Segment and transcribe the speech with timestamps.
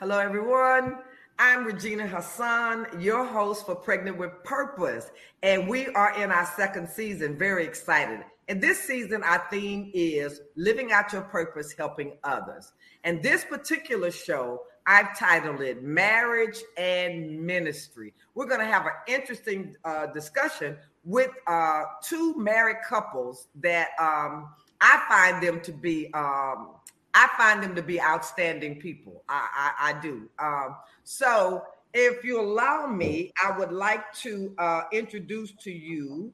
[0.00, 0.96] Hello, everyone.
[1.38, 5.10] I'm Regina Hassan, your host for Pregnant with Purpose,
[5.42, 7.36] and we are in our second season.
[7.36, 8.20] Very excited.
[8.48, 12.72] And this season, our theme is Living Out Your Purpose, Helping Others.
[13.04, 18.14] And this particular show, I've titled it Marriage and Ministry.
[18.34, 24.48] We're going to have an interesting uh, discussion with uh, two married couples that um,
[24.80, 26.10] I find them to be.
[26.14, 26.70] Um,
[27.14, 29.24] I find them to be outstanding people.
[29.28, 30.28] I, I, I do.
[30.38, 36.32] Um, so, if you allow me, I would like to uh, introduce to you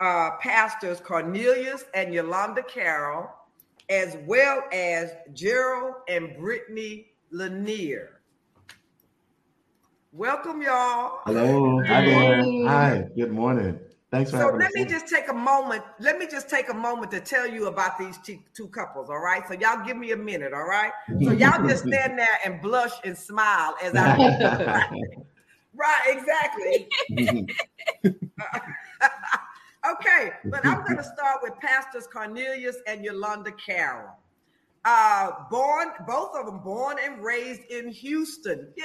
[0.00, 3.28] uh, pastors Cornelius and Yolanda Carroll,
[3.90, 8.20] as well as Gerald and Brittany Lanier.
[10.12, 11.20] Welcome, y'all.
[11.26, 11.82] Hello.
[11.86, 12.40] Hi.
[12.66, 13.04] Hi.
[13.16, 13.78] Good morning.
[14.14, 14.74] Thanks for so having let us.
[14.76, 15.82] me just take a moment.
[15.98, 19.10] Let me just take a moment to tell you about these two, two couples.
[19.10, 19.42] All right.
[19.48, 20.52] So y'all give me a minute.
[20.52, 20.92] All right.
[21.24, 24.16] So y'all just stand there and blush and smile as I.
[25.74, 26.06] right.
[26.06, 26.88] Exactly.
[29.90, 30.30] okay.
[30.44, 34.14] But I'm going to start with Pastors Cornelius and Yolanda Carroll.
[34.84, 38.68] Uh, born, both of them born and raised in Houston.
[38.76, 38.84] Yay!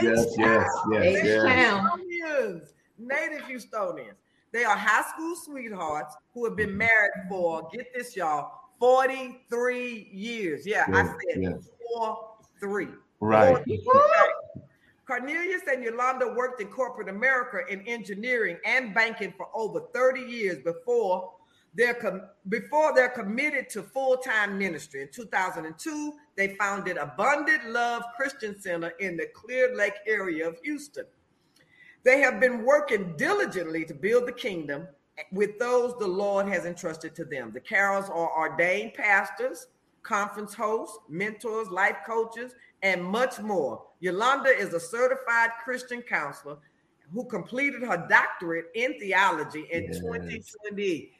[0.00, 1.42] Yes, yes, yes, yes.
[1.42, 4.14] Houstonians, native Houstonians.
[4.52, 6.78] They are high school sweethearts who have been mm-hmm.
[6.78, 10.66] married for, get this, y'all, 43 years.
[10.66, 11.68] Yeah, I said yes.
[11.92, 12.18] four,
[12.60, 12.88] three.
[13.20, 13.64] Right.
[15.06, 20.62] Cornelius and Yolanda worked in corporate America in engineering and banking for over 30 years
[20.64, 21.30] before
[21.76, 25.02] they're com- before they're committed to full-time ministry.
[25.02, 31.04] In 2002, they founded Abundant Love Christian Center in the Clear Lake area of Houston.
[32.06, 34.86] They have been working diligently to build the kingdom
[35.32, 37.50] with those the Lord has entrusted to them.
[37.52, 39.66] The Carrolls are ordained pastors,
[40.04, 42.52] conference hosts, mentors, life coaches,
[42.84, 43.82] and much more.
[43.98, 46.58] Yolanda is a certified Christian counselor
[47.12, 49.98] who completed her doctorate in theology in Yes.
[49.98, 51.12] 2020.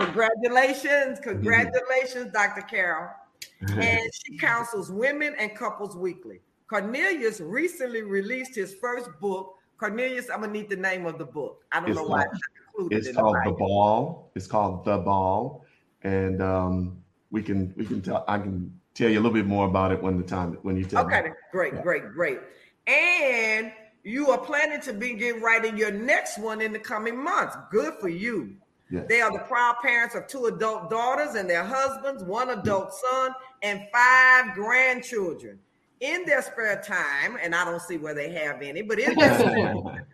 [0.00, 2.62] Congratulations, congratulations, Dr.
[2.62, 3.10] Carroll.
[3.68, 6.40] And she counsels women and couples weekly.
[6.68, 9.55] Cornelius recently released his first book.
[9.78, 11.64] Cornelius, I'm gonna need the name of the book.
[11.72, 13.56] I don't It's know why called- it's not included It's in called the Bible.
[13.58, 14.30] ball.
[14.34, 15.64] It's called the ball,
[16.02, 18.24] and um, we can we can tell.
[18.28, 20.84] I can tell you a little bit more about it when the time when you
[20.84, 21.30] tell Okay, me.
[21.52, 22.40] great, great, great.
[22.86, 23.72] And
[24.04, 27.56] you are planning to begin writing your next one in the coming months.
[27.70, 28.56] Good for you.
[28.88, 29.06] Yes.
[29.08, 33.32] They are the proud parents of two adult daughters and their husbands, one adult son,
[33.62, 35.58] and five grandchildren.
[36.00, 39.38] In their spare time, and I don't see where they have any, but in their
[39.38, 40.04] spare time,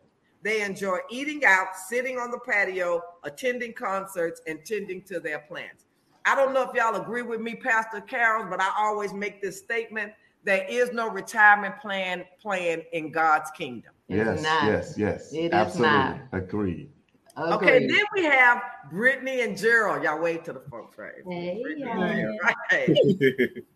[0.42, 5.84] they enjoy eating out, sitting on the patio, attending concerts, and tending to their plants.
[6.24, 9.58] I don't know if y'all agree with me, Pastor Carroll, but I always make this
[9.58, 10.12] statement:
[10.44, 13.92] there is no retirement plan plan in God's kingdom.
[14.08, 14.64] yes, not.
[14.66, 15.32] yes, yes.
[15.32, 15.96] It is Absolutely.
[15.96, 16.20] not.
[16.32, 16.90] Agreed.
[17.36, 20.04] Okay, then we have Brittany and Gerald.
[20.04, 21.12] Y'all wait to the folks, right?
[21.26, 22.38] Hey, Brittany y'all.
[22.42, 23.64] Right.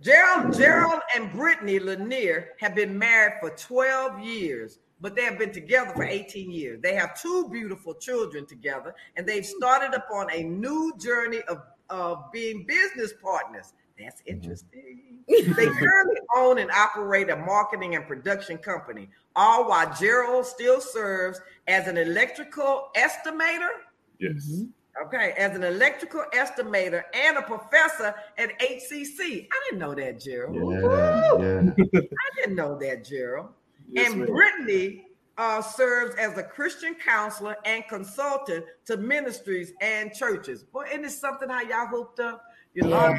[0.00, 5.52] Gerald, Gerald and Brittany Lanier have been married for 12 years, but they have been
[5.52, 6.80] together for 18 years.
[6.82, 12.30] They have two beautiful children together, and they've started upon a new journey of, of
[12.32, 13.72] being business partners.
[13.98, 14.34] That's mm-hmm.
[14.34, 15.22] interesting.
[15.28, 21.40] they currently own and operate a marketing and production company, all while Gerald still serves
[21.68, 23.70] as an electrical estimator.
[24.18, 24.48] Yes.
[24.48, 24.64] Mm-hmm.
[25.02, 29.48] Okay, as an electrical estimator and a professor at HCC.
[29.50, 30.56] I didn't know that, Gerald.
[30.56, 32.00] Yeah, yeah.
[32.00, 33.48] I didn't know that, Gerald.
[33.90, 34.28] Yes, and ma'am.
[34.28, 35.06] Brittany
[35.36, 40.62] uh, serves as a Christian counselor and consultant to ministries and churches.
[40.62, 42.44] Boy, isn't it something how y'all hooked up?
[42.74, 43.16] You know,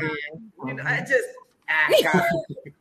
[0.66, 1.28] you know I just,
[1.70, 2.74] I got it.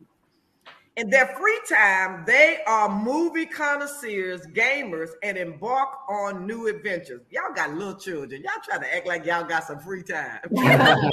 [0.97, 7.21] In their free time, they are movie connoisseurs, gamers, and embark on new adventures.
[7.29, 8.41] Y'all got little children.
[8.41, 10.39] Y'all try to act like y'all got some free time.
[10.51, 11.11] Y'all,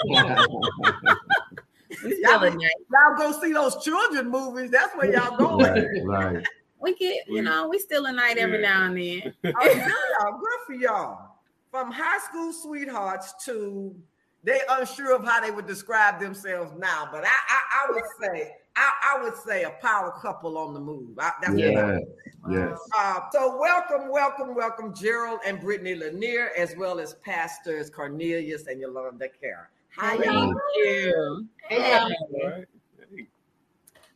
[2.39, 2.71] still a night.
[2.91, 4.71] y'all go see those children movies.
[4.71, 6.07] That's where y'all going.
[6.07, 6.47] right, right.
[6.81, 8.69] We get, you know, we still a night every Yeah.
[8.69, 9.35] now and then.
[9.45, 10.39] Oh, good, y'all.
[10.39, 11.29] Good for y'all.
[11.71, 13.95] From high school sweethearts to
[14.43, 17.09] they unsure of how they would describe themselves now.
[17.13, 20.81] But I, I, I would say, I, I would say a power couple on the
[20.81, 21.19] move.
[21.19, 22.03] I, that's what I Yes,
[22.51, 22.79] yes.
[22.99, 28.81] Uh, so welcome, welcome, welcome, Gerald and Brittany Lanier, as well as pastors Cornelius and
[28.81, 29.71] Yolanda Carr.
[29.91, 30.55] How Thank y'all?
[30.75, 31.49] you.
[31.69, 32.17] Hey.
[32.33, 32.67] Hey.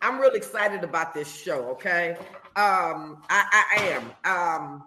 [0.02, 1.68] I'm really excited about this show.
[1.70, 2.16] Okay,
[2.56, 4.12] um, I, I am.
[4.24, 4.84] Um,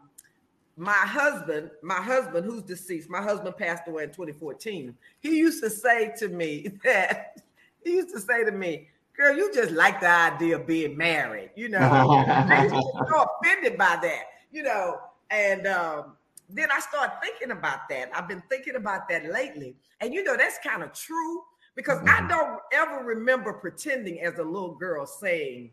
[0.75, 4.95] my husband, my husband, who's deceased, my husband passed away in 2014.
[5.19, 7.41] He used to say to me that
[7.83, 8.87] he used to say to me,
[9.19, 12.13] girl, you just like the idea of being married, you know.
[12.49, 12.81] I used to
[13.11, 14.97] so offended by that, you know.
[15.29, 16.17] And um,
[16.49, 18.09] then I started thinking about that.
[18.15, 19.75] I've been thinking about that lately.
[20.01, 21.43] And you know, that's kind of true
[21.75, 22.29] because I Mhm.
[22.29, 25.71] don't ever remember pretending as a little girl saying,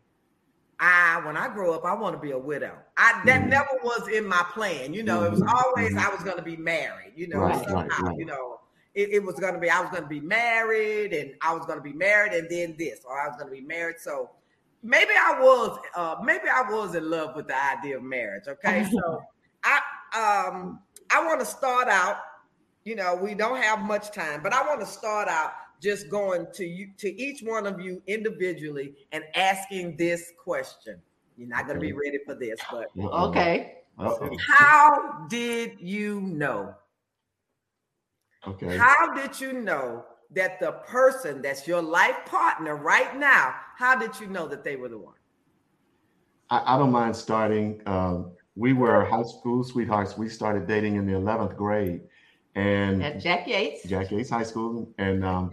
[0.79, 2.77] I when I grow up, I want to be a widow.
[2.97, 3.49] I that Mhm.
[3.49, 4.93] never was in my plan.
[4.93, 5.49] You know, it was Mhm.
[5.57, 6.05] always Mhm.
[6.05, 7.13] I was going to be married.
[7.15, 8.17] You know, Right, right, right.
[8.17, 8.59] You know,
[8.97, 11.65] it, it was going to be I was going to be married, and I was
[11.67, 13.97] going to be married, and then this, or I was going to be married.
[13.99, 14.31] So
[14.81, 18.47] maybe I was, uh, maybe I was in love with the idea of marriage.
[18.47, 19.21] Okay, so
[19.63, 19.77] I
[20.49, 20.79] um
[21.11, 22.17] I want to start out.
[22.85, 26.47] You know, we don't have much time, but I want to start out just going
[26.53, 30.99] to you to each one of you individually and asking this question.
[31.37, 33.29] You're not going to be ready for this, but Uh-oh.
[33.29, 33.73] Okay.
[33.99, 34.35] Uh-oh.
[34.57, 36.73] how did you know?
[38.45, 38.77] Okay.
[38.77, 44.19] How did you know that the person that's your life partner right now, how did
[44.19, 45.15] you know that they were the one?
[46.49, 47.81] I, I don't mind starting.
[47.85, 50.17] Um, we were high school sweethearts.
[50.17, 52.01] We started dating in the 11th grade.
[52.55, 53.83] And At Jack Yates.
[53.87, 54.89] Jack Yates High School.
[54.97, 55.51] And um,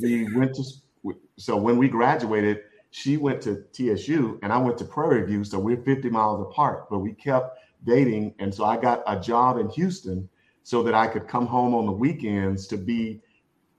[0.00, 0.64] we went to,
[1.38, 2.60] so when we graduated,
[2.90, 5.42] she went to TSU and I went to Prairie View.
[5.42, 8.34] So we're 50 miles apart, but we kept dating.
[8.38, 10.28] And so I got a job in Houston
[10.64, 13.20] so that I could come home on the weekends to be,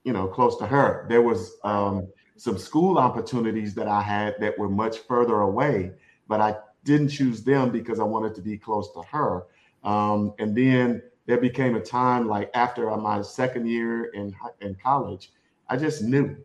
[0.04, 1.06] you know, close to her.
[1.10, 5.92] There was um, some school opportunities that I had that were much further away,
[6.28, 9.48] but I didn't choose them because I wanted to be close to her.
[9.84, 15.32] Um, and then there became a time like after my second year in in college,
[15.70, 16.38] I just knew,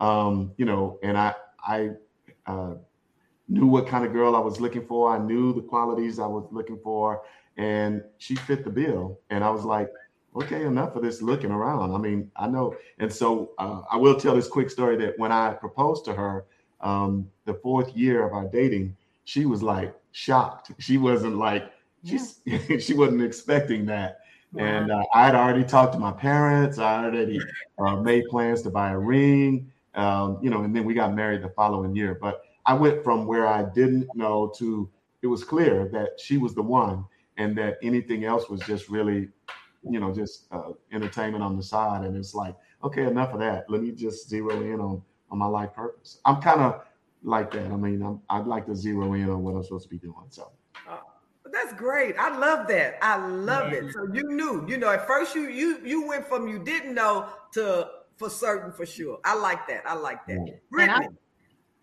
[0.00, 1.90] um, you know, and I I
[2.46, 2.74] uh,
[3.48, 5.14] knew what kind of girl I was looking for.
[5.14, 7.22] I knew the qualities I was looking for,
[7.56, 9.18] and she fit the bill.
[9.30, 9.90] And I was like,
[10.36, 11.92] okay, enough of this looking around.
[11.92, 12.74] I mean, I know.
[12.98, 16.46] And so uh, I will tell this quick story that when I proposed to her,
[16.80, 20.72] um, the fourth year of our dating, she was like shocked.
[20.78, 21.70] She wasn't like
[22.04, 22.40] she's
[22.80, 24.20] she wasn't expecting that.
[24.56, 26.78] And uh, I had already talked to my parents.
[26.78, 27.40] I already
[27.78, 31.42] uh, made plans to buy a ring, um, you know, and then we got married
[31.42, 32.16] the following year.
[32.20, 34.88] But I went from where I didn't know to
[35.22, 37.04] it was clear that she was the one,
[37.36, 39.28] and that anything else was just really,
[39.88, 42.04] you know, just uh, entertainment on the side.
[42.04, 43.68] And it's like, okay, enough of that.
[43.68, 46.18] Let me just zero in on on my life purpose.
[46.24, 46.82] I'm kind of
[47.22, 47.66] like that.
[47.66, 50.14] I mean, I'm, I'd like to zero in on what I'm supposed to be doing.
[50.30, 50.50] So.
[51.52, 52.16] That's great.
[52.18, 52.98] I love that.
[53.00, 53.78] I love Yeah.
[53.80, 53.92] it.
[53.92, 57.28] So you knew, you know, at first you you you went from you didn't know
[57.52, 59.18] to for certain for sure.
[59.24, 59.82] I like that.
[59.86, 60.40] I like that.
[60.46, 60.54] Yeah.
[60.70, 61.06] Brittany.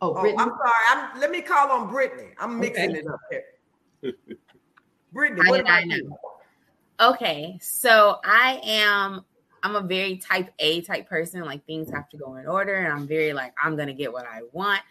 [0.02, 0.42] Oh, Oh, Brittany.
[0.42, 0.86] I'm sorry.
[0.90, 2.32] I'm let me call on Brittany.
[2.38, 3.00] I'm mixing Okay.
[3.00, 4.14] it up here.
[5.12, 6.04] Brittany, what about you?
[6.04, 6.20] know.
[7.00, 9.26] Okay, so I am
[9.64, 11.42] I'm a very type A type person.
[11.42, 14.26] Like things have to go in order, and I'm very like I'm gonna get what
[14.26, 14.82] I want.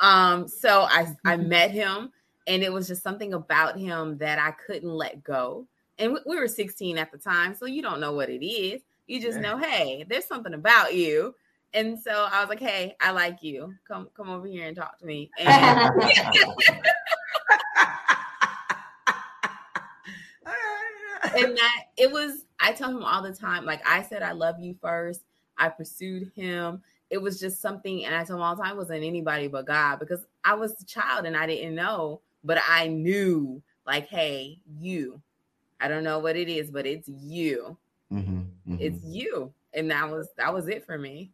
[0.00, 2.10] Um, so I I met him,
[2.46, 5.66] and it was just something about him that I couldn't let go.
[5.98, 8.82] And we, we were 16 at the time, so you don't know what it is.
[9.06, 9.52] You just Yeah.
[9.52, 11.34] know, hey, there's something about you.
[11.72, 13.74] And so I was like, hey, I like you.
[13.86, 15.30] Come come over here and talk to me.
[15.38, 15.50] And
[21.36, 24.58] and that it was i tell him all the time like i said i love
[24.60, 25.22] you first
[25.58, 28.78] i pursued him it was just something and i tell him all the time it
[28.78, 32.86] wasn't anybody but god because i was a child and i didn't know but i
[32.86, 35.20] knew like hey you
[35.80, 37.76] i don't know what it is but it's you
[38.12, 38.80] Mhm, mhm.
[38.80, 41.30] it's you and that was that was it for me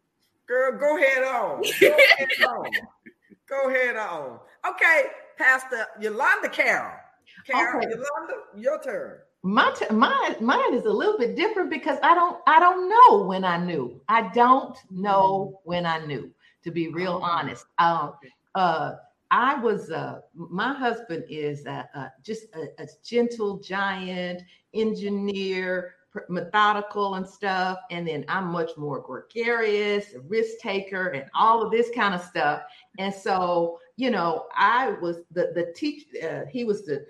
[0.46, 1.60] Girl, go ahead on.
[1.80, 2.70] Go ahead on.
[3.48, 4.38] Go ahead on.
[4.68, 6.92] Okay, Pastor Yolanda Carroll.
[7.44, 7.90] Carol, Okay.
[7.90, 9.18] Yolanda, your turn.
[9.46, 13.24] My t- mine mine is a little bit different because I don't I don't know
[13.26, 14.00] when I knew.
[14.08, 16.32] I don't know when I knew.
[16.64, 17.22] To be real Oh.
[17.22, 18.14] honest, um,
[18.56, 18.94] uh,
[19.30, 24.42] I was uh, my husband is uh, uh, just a, a gentle giant
[24.74, 25.94] engineer,
[26.28, 31.90] methodical and stuff, and then I'm much more gregarious, risk taker, and all of this
[31.94, 32.62] kind of stuff.
[32.98, 36.06] And so, you know, I was the the teach.
[36.22, 37.06] Uh, he was the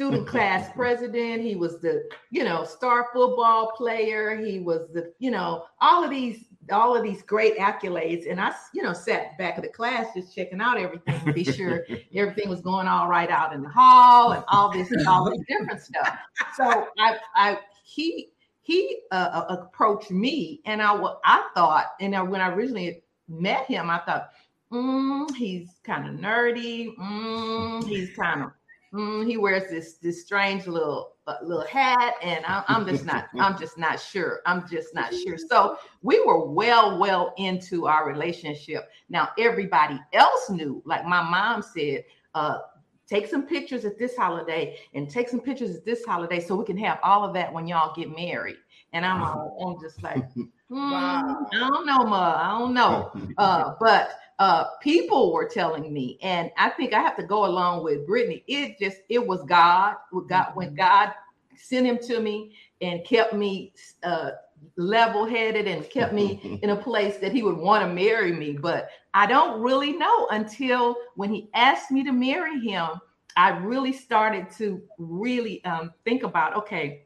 [0.00, 1.42] student class president.
[1.42, 4.36] He was the you know star football player.
[4.36, 8.30] He was the you know all of these all of these great accolades.
[8.30, 11.44] And I, you know sat back of the class just checking out everything to be
[11.44, 15.40] sure everything was going all right out in the hall and all this all this
[15.48, 16.16] different stuff.
[16.56, 18.28] So I I he
[18.62, 23.66] he uh, uh, approached me and I I thought and I, when I originally met
[23.66, 24.30] him I thought
[24.72, 28.50] mm, he's kind of nerdy mm, he's kind of
[28.92, 33.28] mm, he wears this this strange little uh, little hat, and I'm, I'm just not
[33.38, 34.40] I'm just not sure.
[34.46, 35.36] I'm just not sure.
[35.38, 38.88] So we were well well into our relationship.
[39.08, 42.04] Now everybody else knew, like my mom said,
[42.34, 42.58] uh,
[43.06, 46.64] take some pictures at this holiday and take some pictures at this holiday so we
[46.64, 48.56] can have all of that when y'all get married.
[48.92, 50.24] And I'm all, I'm just like,
[50.70, 51.46] Wow.
[51.52, 52.36] I don't know, ma.
[52.36, 53.12] I don't know.
[53.38, 57.84] Uh, but uh, people were telling me, and I think I have to go along
[57.84, 58.42] with Brittany.
[58.46, 59.96] It just it was God.
[60.12, 61.12] With God when God
[61.56, 64.30] sent him to me and kept me uh,
[64.78, 68.52] level headed and kept me in a place that he would want to marry me.
[68.52, 72.88] But I don't really know until when he asked me to marry him.
[73.36, 77.04] I really started to really um, think about okay,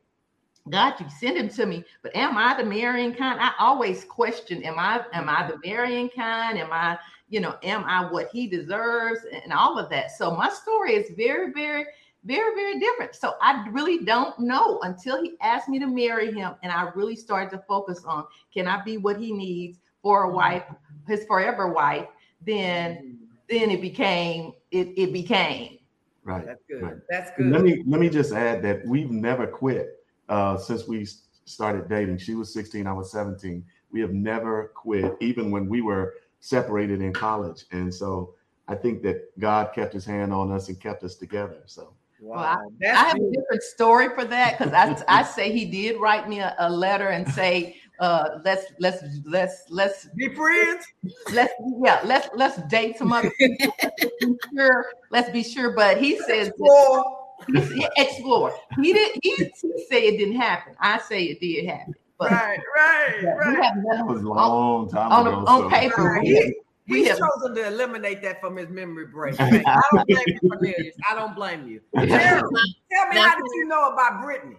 [0.71, 3.39] God, you send him to me, but am I the marrying kind?
[3.39, 6.59] I always question: Am I am I the marrying kind?
[6.59, 6.97] Am I,
[7.35, 10.13] you know, am I what he deserves and all of that?
[10.13, 11.85] So my story is very, very,
[12.23, 13.17] very, very different.
[13.17, 17.17] So I really don't know until he asked me to marry him, and I really
[17.17, 18.25] started to focus on:
[18.55, 20.63] Can I be what he needs for a wife,
[21.09, 22.07] his forever wife?
[22.47, 23.19] Then,
[23.51, 24.93] then it became it.
[24.97, 25.79] It became.
[26.23, 26.47] Right.
[26.47, 26.83] That's good.
[26.83, 26.97] right.
[27.11, 27.47] That's good.
[27.47, 31.05] Let me let me just add that we've never quit uh, since we
[31.47, 32.19] started dating.
[32.19, 33.65] She was 16, I was 17.
[33.91, 37.65] We have never quit, even when we were separated in college.
[37.73, 38.35] And so
[38.69, 41.63] I think that God kept His hand on us and kept us together.
[41.67, 42.37] So Wow.
[42.37, 46.01] Well, That's I have a different story for that because I, I say he did
[46.01, 50.87] write me a, a letter and say uh let's let's let's let's Be friends.
[51.33, 51.53] let's
[51.85, 53.75] yeah let's let's date some other people.
[53.83, 57.05] Let's be sure let's be sure but he says Explore.
[57.49, 61.95] he, explore he did he, he say it didn't happen I say it did happen
[62.19, 63.65] but Right, right, yeah, we right.
[63.65, 65.37] have that was a long time on, ago.
[65.47, 66.23] on so- paper Right.
[66.23, 66.45] we have,
[66.89, 69.37] we He's have chosen to eliminate that from his memory break.
[69.37, 70.97] Hey, I don't blame you, Cornelius.
[71.11, 71.81] I don't blame you.
[72.07, 72.55] Gerald,
[72.93, 74.57] tell me how did you know about Brittany?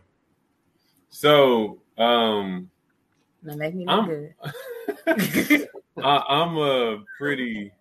[1.09, 2.69] So, um,
[3.43, 4.07] That make me look I'm-
[5.07, 5.69] good.
[6.03, 7.71] I, I'm a pretty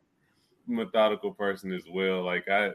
[0.68, 2.22] methodical person as well.
[2.22, 2.70] Like I,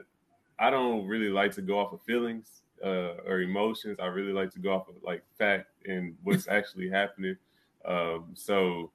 [0.58, 4.00] I don't really like to go off of feelings uh, or emotions.
[4.00, 7.38] I really like to go off of like fact and what's actually happening.
[7.86, 8.92] Um, so,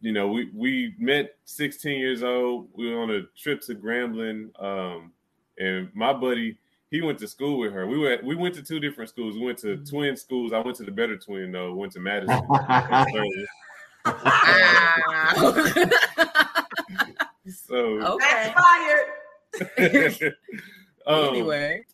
[0.00, 2.68] you know, we we met 16 years old.
[2.74, 5.12] We were on a trip to Grambling, um,
[5.58, 6.58] and my buddy
[6.90, 7.86] he went to school with her.
[7.86, 9.36] We went we went to two different schools.
[9.36, 10.52] We went to twin schools.
[10.52, 11.72] I went to the better twin though.
[11.74, 12.40] Went to Madison.
[17.66, 18.52] So okay.
[19.58, 20.34] That's fired.
[21.06, 21.84] um, anyway,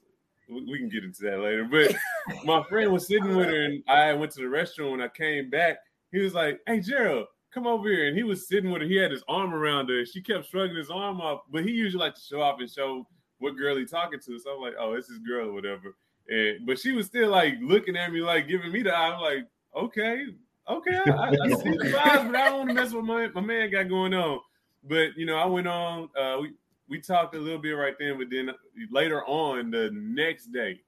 [0.48, 1.64] we can get into that later.
[1.64, 1.96] But
[2.44, 4.92] my friend was sitting with her, and I went to the restroom.
[4.92, 5.78] When I came back,
[6.12, 8.88] he was like, "Hey, Gerald, come over here." And he was sitting with her.
[8.88, 10.04] He had his arm around her.
[10.04, 13.06] She kept shrugging his arm off, but he usually like to show off and show
[13.38, 14.38] what girl he talking to.
[14.38, 15.94] So I'm like, "Oh, it's his girl, or whatever."
[16.28, 19.12] And but she was still like looking at me, like giving me the eye.
[19.12, 20.26] I'm like, "Okay,
[20.68, 23.28] okay, I, I, I see the vibes, but I don't want to mess with my
[23.28, 24.40] my man got going on."
[24.84, 26.08] But you know, I went on.
[26.18, 26.52] Uh, we
[26.88, 28.50] we talked a little bit right then, but then
[28.90, 30.80] later on the next day,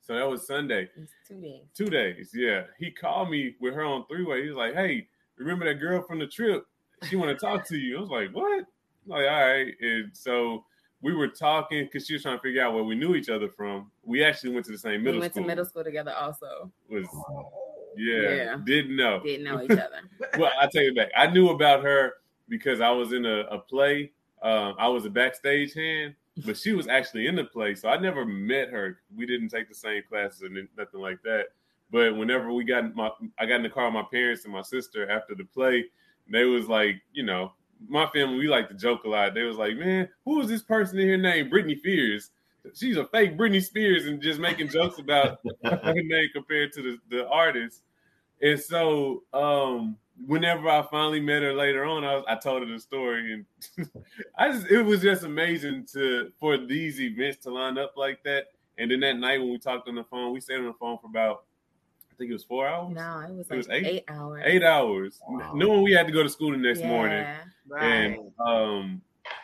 [0.00, 1.60] so that was Sunday, it's two days.
[1.74, 2.30] two days.
[2.34, 4.42] Yeah, he called me with her on three way.
[4.42, 6.66] He was like, "Hey, remember that girl from the trip?
[7.08, 8.66] She want to talk to you." I was like, "What?"
[9.06, 9.74] I'm like, all right.
[9.80, 10.64] And so
[11.00, 13.48] we were talking because she was trying to figure out where we knew each other
[13.48, 13.90] from.
[14.02, 15.14] We actually went to the same middle school.
[15.14, 15.42] we went school.
[15.42, 16.70] to middle school together also.
[16.88, 17.50] Was oh.
[17.96, 18.56] yeah, Yeah.
[18.64, 19.20] didn't know.
[19.22, 20.00] Didn't know each other.
[20.38, 21.10] well, I take it back.
[21.16, 22.14] I knew about her
[22.48, 24.12] because I was in a, a play.
[24.44, 27.96] Um, I was a backstage hand, but she was actually in the play, so I
[27.96, 28.98] never met her.
[29.16, 31.46] We didn't take the same classes or nothing like that.
[31.90, 34.62] But whenever we got my, I got in the car with my parents and my
[34.62, 35.86] sister after the play.
[36.28, 37.52] They was like, you know,
[37.88, 39.32] my family we like to joke a lot.
[39.32, 42.30] They was like, man, who is this person in here named Britney Spears?
[42.74, 46.98] She's a fake Britney Spears and just making jokes about her name compared to the,
[47.08, 47.82] the artist.
[48.42, 52.72] And so um whenever I finally met her later on, I, was, I told her
[52.72, 53.90] the story and
[54.38, 58.46] I just it was just amazing to for these events to line up like that.
[58.78, 60.98] And then that night when we talked on the phone, we stayed on the phone
[60.98, 61.44] for about
[62.12, 62.94] I think it was four hours.
[62.94, 64.42] No, it was It like was eight- eight, hours.
[64.46, 65.20] Eight hours.
[65.28, 65.52] Wow.
[65.54, 67.26] Knowing we had to go to school the next morning.
[67.68, 67.82] Right.
[67.82, 69.02] And um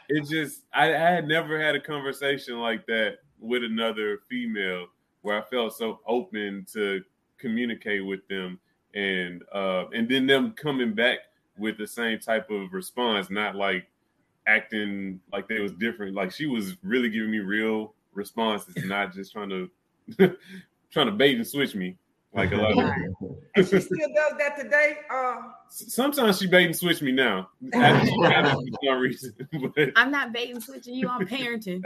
[0.08, 4.86] it just I, I had never had a conversation like that with another female
[5.22, 7.02] where I felt so open to
[7.38, 8.58] communicate with them
[8.94, 11.18] and uh and then them coming back
[11.58, 13.86] with the same type of response, not like
[14.46, 16.14] acting like they was different.
[16.14, 19.70] Like she was really giving me real responses, not just trying to
[20.90, 21.96] trying to bait and switch me.
[22.32, 22.72] Like a lot.
[22.72, 22.78] Of-
[23.56, 24.98] and she still does that today.
[25.12, 25.36] Uh,
[25.68, 27.48] Sometimes she bait and switch me now.
[27.72, 29.34] for no reason.
[29.74, 29.90] But...
[29.96, 31.82] I'm not bait and switching you on parenting.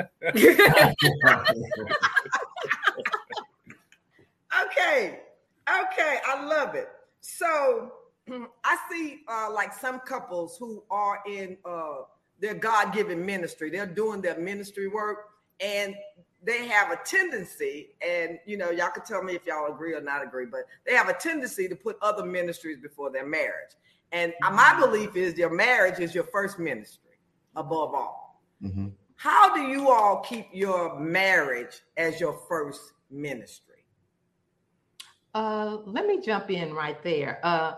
[4.63, 5.21] okay,
[5.69, 6.89] okay, I love it.
[7.21, 7.93] So
[8.65, 12.03] I see uh, like some couples who are in uh,
[12.41, 13.71] their God given ministry.
[13.71, 15.31] They're doing their ministry work,
[15.61, 15.95] and
[16.43, 20.01] they have a tendency, and you know, y'all can tell me if y'all agree or
[20.01, 23.73] not agree, but they have a tendency to put other ministries before their marriage.
[24.13, 24.57] And mm-hmm.
[24.57, 27.19] my belief is your marriage is your first ministry
[27.57, 28.43] above all.
[28.63, 28.89] Mm-hmm.
[29.17, 33.74] How do you all keep your marriage as your first ministry?
[35.35, 37.41] Uh, let me jump in right there.
[37.43, 37.75] Uh,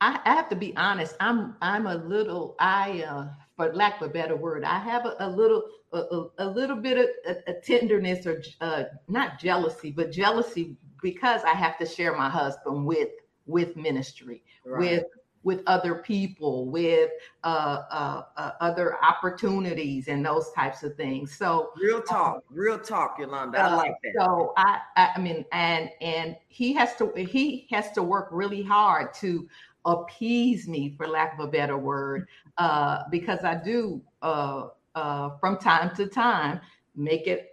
[0.00, 1.16] I, I, have to be honest.
[1.20, 5.16] I'm I'm a little I uh, for lack of a better word, I have a,
[5.20, 10.10] a little a, a, little bit of a, a tenderness or uh, not jealousy, but
[10.10, 13.10] jealousy because I have to share my husband with
[13.46, 14.78] with ministry, right.
[14.80, 15.04] with
[15.44, 17.10] with other people, with
[17.44, 21.36] uh, uh, uh, other opportunities and those types of things.
[21.36, 23.58] So real talk, real talk, Yolanda.
[23.58, 24.12] I like that.
[24.18, 29.14] So I, I mean, and and he has to he has to work really hard
[29.14, 29.48] to
[29.84, 35.58] appease me, for lack of a better word, uh, because I do uh, uh, from
[35.58, 36.60] time to time
[36.94, 37.51] make it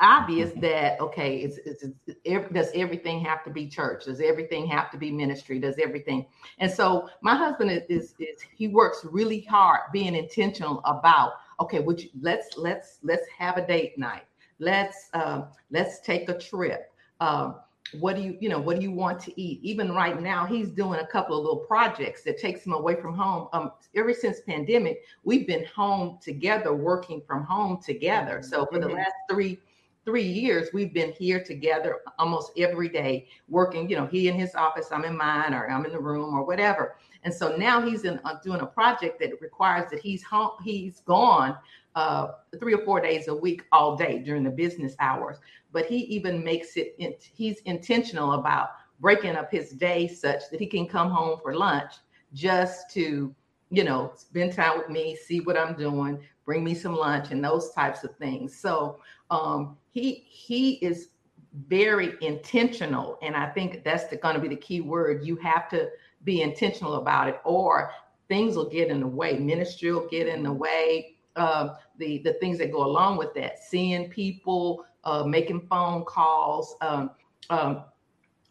[0.00, 1.84] obvious that okay it's, it's,
[2.24, 4.04] it's, does everything have to be church?
[4.04, 5.58] Does everything have to be ministry?
[5.58, 6.26] Does everything?
[6.58, 11.80] And so my husband is, is, is he works really hard being intentional about okay
[11.80, 14.24] which let's let's let's have a date night.
[14.58, 16.92] Let's um, let's take a trip.
[17.20, 17.56] Um,
[18.00, 19.60] what do you you know what do you want to eat?
[19.62, 23.14] Even right now he's doing a couple of little projects that takes him away from
[23.14, 23.48] home.
[23.52, 28.42] Um ever since pandemic we've been home together working from home together.
[28.42, 28.96] So for the mm-hmm.
[28.96, 29.60] last three
[30.06, 34.54] three years we've been here together almost every day working you know he in his
[34.54, 36.96] office i'm in mine or i'm in the room or whatever.
[37.24, 41.00] And so now he's in uh, doing a project that requires that he's home he's
[41.00, 41.56] gone
[41.96, 42.28] uh,
[42.60, 45.38] three or four days a week all day during the business hours.
[45.72, 48.68] But he even makes it in, he's intentional about
[49.00, 51.94] breaking up his day such that he can come home for lunch
[52.32, 53.34] just to
[53.70, 57.44] you know spend time with me see what i'm doing bring me some lunch and
[57.44, 58.56] those types of things.
[58.56, 61.08] So um, he he is
[61.68, 65.24] very intentional and i think that's going to be the key word.
[65.24, 65.88] You have to
[66.22, 67.90] be intentional about it or
[68.28, 69.38] things will get in the way.
[69.38, 73.58] Ministry will get in the way uh, the the things that go along with that.
[73.58, 77.10] Seeing people uh, making phone calls um,
[77.48, 77.84] um,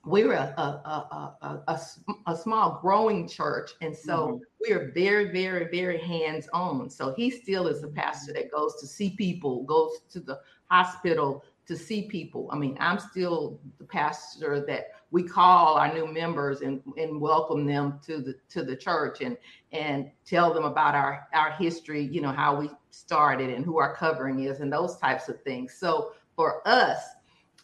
[0.06, 1.80] we're a a, a, a,
[2.28, 4.38] a, small growing church and so mm-hmm.
[4.62, 8.86] we're very very very hands on so he still is a pastor that goes to
[8.86, 10.40] see people goes to the
[10.76, 12.48] hospital to see people.
[12.52, 17.66] I mean, I'm still the pastor that we call our new members and, and welcome
[17.66, 19.38] them to the to the church and
[19.72, 23.96] and tell them about our our history, you know, how we started and who our
[23.96, 25.74] covering is and those types of things.
[25.74, 27.00] So for us,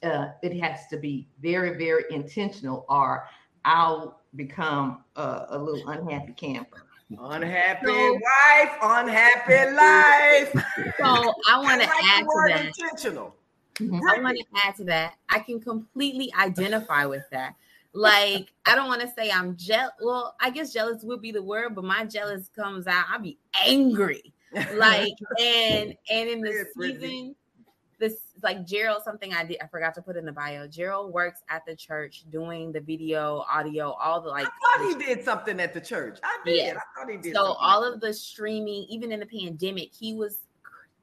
[0.03, 3.27] uh, it has to be very very intentional, or
[3.65, 6.85] I'll become a, a little unhappy camper.
[7.19, 10.65] Unhappy so, wife, unhappy life.
[10.97, 12.65] So I want to add to that.
[12.65, 13.35] Intentional.
[13.75, 13.99] Mm-hmm.
[14.07, 15.15] I want to add to that.
[15.29, 17.55] I can completely identify with that.
[17.93, 19.91] Like, I don't want to say I'm jealous.
[20.01, 23.05] Well, I guess jealous would be the word, but my jealous comes out.
[23.09, 24.33] I'll be angry.
[24.75, 27.37] Like, and and in the season,
[28.01, 30.67] this like Gerald, something I did I forgot to put in the bio.
[30.67, 34.47] Gerald works at the church doing the video, audio, all the like.
[34.47, 36.19] I thought he did something at the church.
[36.23, 36.57] I did.
[36.57, 36.73] Yeah.
[36.73, 37.35] I thought he did.
[37.35, 40.39] So all of the streaming, even in the pandemic, he was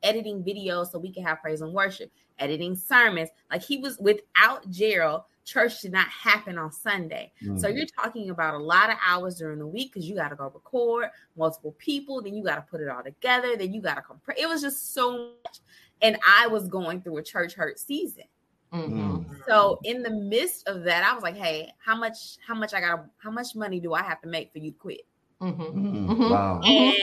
[0.02, 3.30] editing videos so we could have praise and worship, editing sermons.
[3.50, 7.32] Like he was without Gerald, church did not happen on Sunday.
[7.42, 7.58] Mm-hmm.
[7.58, 10.37] So you're talking about a lot of hours during the week because you got to
[10.37, 13.94] go record multiple people, then you got to put it all together, then you got
[13.94, 14.34] to compare.
[14.37, 15.61] It was just so much
[16.02, 18.24] and I was going through a church hurt season.
[18.72, 19.32] Mm-hmm.
[19.46, 22.37] So in the midst of that, I was like, "Hey, how much?
[22.46, 23.06] How much I got?
[23.18, 25.06] How much money do I have to make for you to quit?"
[25.40, 25.62] Mm-hmm.
[25.62, 26.11] mm-hmm.
[26.11, 26.30] mm-hmm.
[26.30, 26.61] Wow.
[26.64, 26.94] And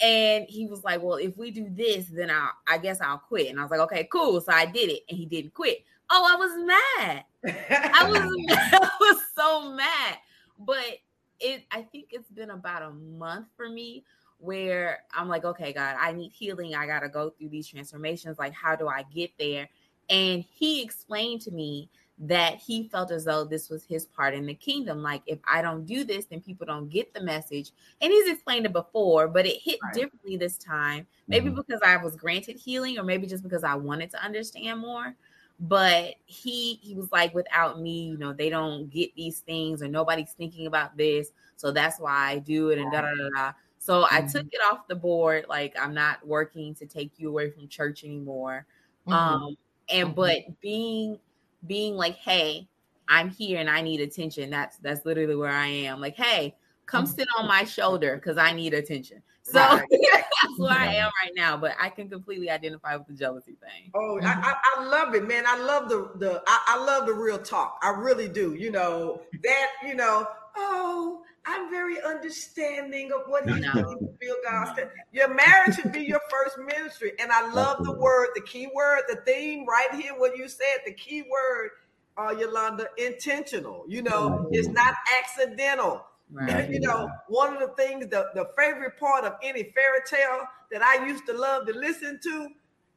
[0.00, 3.48] and he was like, "Well, if we do this, then I I guess I'll quit."
[3.50, 5.84] And I was like, "Okay, cool." So I did it, and he didn't quit.
[6.10, 7.24] Oh, I was mad.
[7.70, 8.20] I was
[8.50, 10.18] I was so mad.
[10.58, 10.98] But
[11.38, 14.04] it I think it's been about a month for me
[14.38, 16.74] where I'm like, okay, God, I need healing.
[16.74, 18.38] I got to go through these transformations.
[18.38, 19.68] Like, how do I get there?
[20.08, 24.46] And he explained to me that he felt as though this was his part in
[24.46, 25.02] the kingdom.
[25.02, 27.72] Like, if I don't do this, then people don't get the message.
[28.00, 29.94] And he's explained it before, but it hit right.
[29.94, 31.06] differently this time.
[31.28, 31.56] Maybe mm-hmm.
[31.56, 35.14] because I was granted healing, or maybe just because I wanted to understand more.
[35.58, 39.88] but he he was like without me you know they don't get these things or
[39.88, 43.52] nobody's thinking about this so that's why i do it and da da da da
[43.86, 44.14] so mm-hmm.
[44.16, 47.68] i took it off the board like i'm not working to take you away from
[47.68, 48.66] church anymore
[49.06, 49.12] mm-hmm.
[49.12, 49.56] um
[49.88, 50.16] and mm-hmm.
[50.16, 51.18] but being
[51.66, 52.66] being like hey
[53.08, 56.54] i'm here and i need attention that's that's literally where i am like hey
[56.86, 57.14] come mm-hmm.
[57.14, 59.84] sit on my shoulder because i need attention so right.
[59.90, 61.56] that's where I am right now.
[61.56, 63.92] But I can completely identify with the jealousy thing.
[63.94, 65.44] Oh, I, I, I love it, man.
[65.46, 67.78] I love the the I, I, love the real talk.
[67.80, 68.54] I really do.
[68.54, 69.68] You know that.
[69.86, 70.26] You know.
[70.56, 73.54] Oh, I'm very understanding of what he
[74.20, 74.90] feel God said.
[75.12, 79.02] Your marriage should be your first ministry, and I love the word, the key word,
[79.08, 80.12] the theme right here.
[80.16, 81.70] What you said, the key word,
[82.18, 83.84] uh, Yolanda, intentional.
[83.88, 86.04] You know, it's not accidental.
[86.28, 86.68] Right.
[86.68, 90.40] You know, one of the things, the, the favorite part of any fairy tale
[90.72, 92.48] that I used to love to listen to,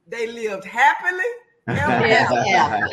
[0.08, 1.24] they lived happily.
[1.68, 2.88] yeah.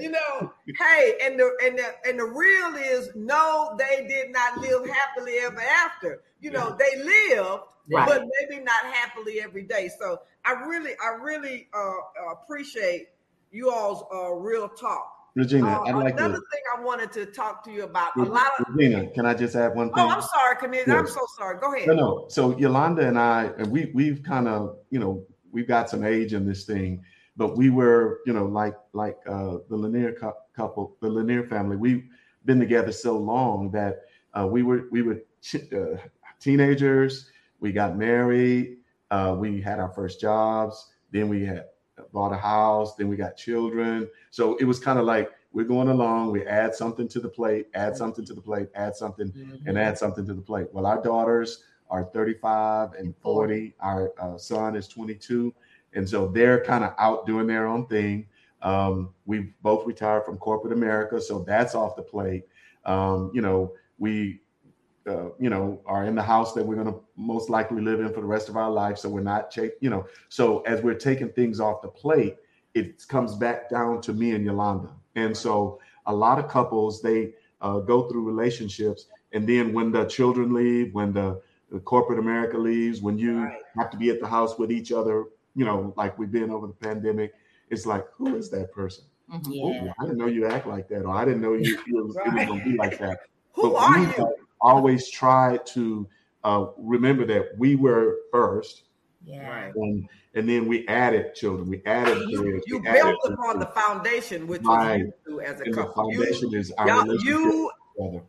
[0.00, 4.58] You know, hey, and the and the and the real is no, they did not
[4.58, 6.22] live happily ever after.
[6.40, 8.08] You know, they lived, right.
[8.08, 9.90] but maybe not happily every day.
[9.98, 13.08] So I really, I really uh, appreciate
[13.50, 15.08] you all's uh, real talk.
[15.34, 18.14] Regina, uh, I'd like another to, thing I wanted to talk to you about.
[18.16, 20.04] A lot of Regina, can I just add one thing?
[20.04, 20.84] Oh, I'm sorry, Camille.
[20.86, 20.98] Yes.
[20.98, 21.58] I'm so sorry.
[21.58, 21.88] Go ahead.
[21.88, 22.24] No, no.
[22.28, 26.34] So Yolanda and I, and we we've kind of, you know, we've got some age
[26.34, 27.02] in this thing,
[27.36, 30.16] but we were, you know, like like uh, the Lanier
[30.54, 31.76] couple, the Lanier family.
[31.76, 32.04] We've
[32.44, 34.02] been together so long that
[34.34, 35.96] uh, we were we were ch- uh,
[36.40, 37.30] teenagers.
[37.60, 38.78] We got married.
[39.10, 40.92] Uh, we had our first jobs.
[41.10, 41.66] Then we had
[42.12, 44.08] bought a house, then we got children.
[44.30, 47.66] So it was kind of like we're going along, we add something to the plate,
[47.74, 49.68] add something to the plate, add something, mm-hmm.
[49.68, 50.68] and add something to the plate.
[50.72, 53.74] Well, our daughters are 35 and 40.
[53.80, 55.54] Our uh, son is 22.
[55.94, 58.26] And so they're kind of out doing their own thing.
[58.62, 62.44] Um, we both retired from corporate America, so that's off the plate.
[62.84, 64.40] Um, you know, we
[65.06, 68.12] uh, you know, are in the house that we're going to most likely live in
[68.12, 68.98] for the rest of our life.
[68.98, 72.36] So we're not, ch- you know, so as we're taking things off the plate,
[72.74, 74.90] it comes back down to me and Yolanda.
[75.16, 79.06] And so a lot of couples, they uh, go through relationships.
[79.32, 83.58] And then when the children leave, when the, the corporate America leaves, when you right.
[83.76, 86.66] have to be at the house with each other, you know, like we've been over
[86.66, 87.32] the pandemic,
[87.70, 89.04] it's like, who is that person?
[89.32, 89.52] Mm-hmm.
[89.52, 89.64] Yeah.
[89.64, 91.86] Oh, I didn't know you act like that, or I didn't know you, you right.
[91.88, 93.18] it was going to be like that.
[93.54, 94.36] Who but are you?
[94.62, 96.08] always try to
[96.44, 98.84] uh, remember that we were first.
[99.24, 99.70] Yeah.
[99.74, 101.68] And, and then we added children.
[101.68, 105.04] We added you, you built added upon the foundation, which right.
[105.26, 106.10] was as a and couple.
[106.10, 107.24] The foundation you, is our relationship.
[107.26, 107.70] You,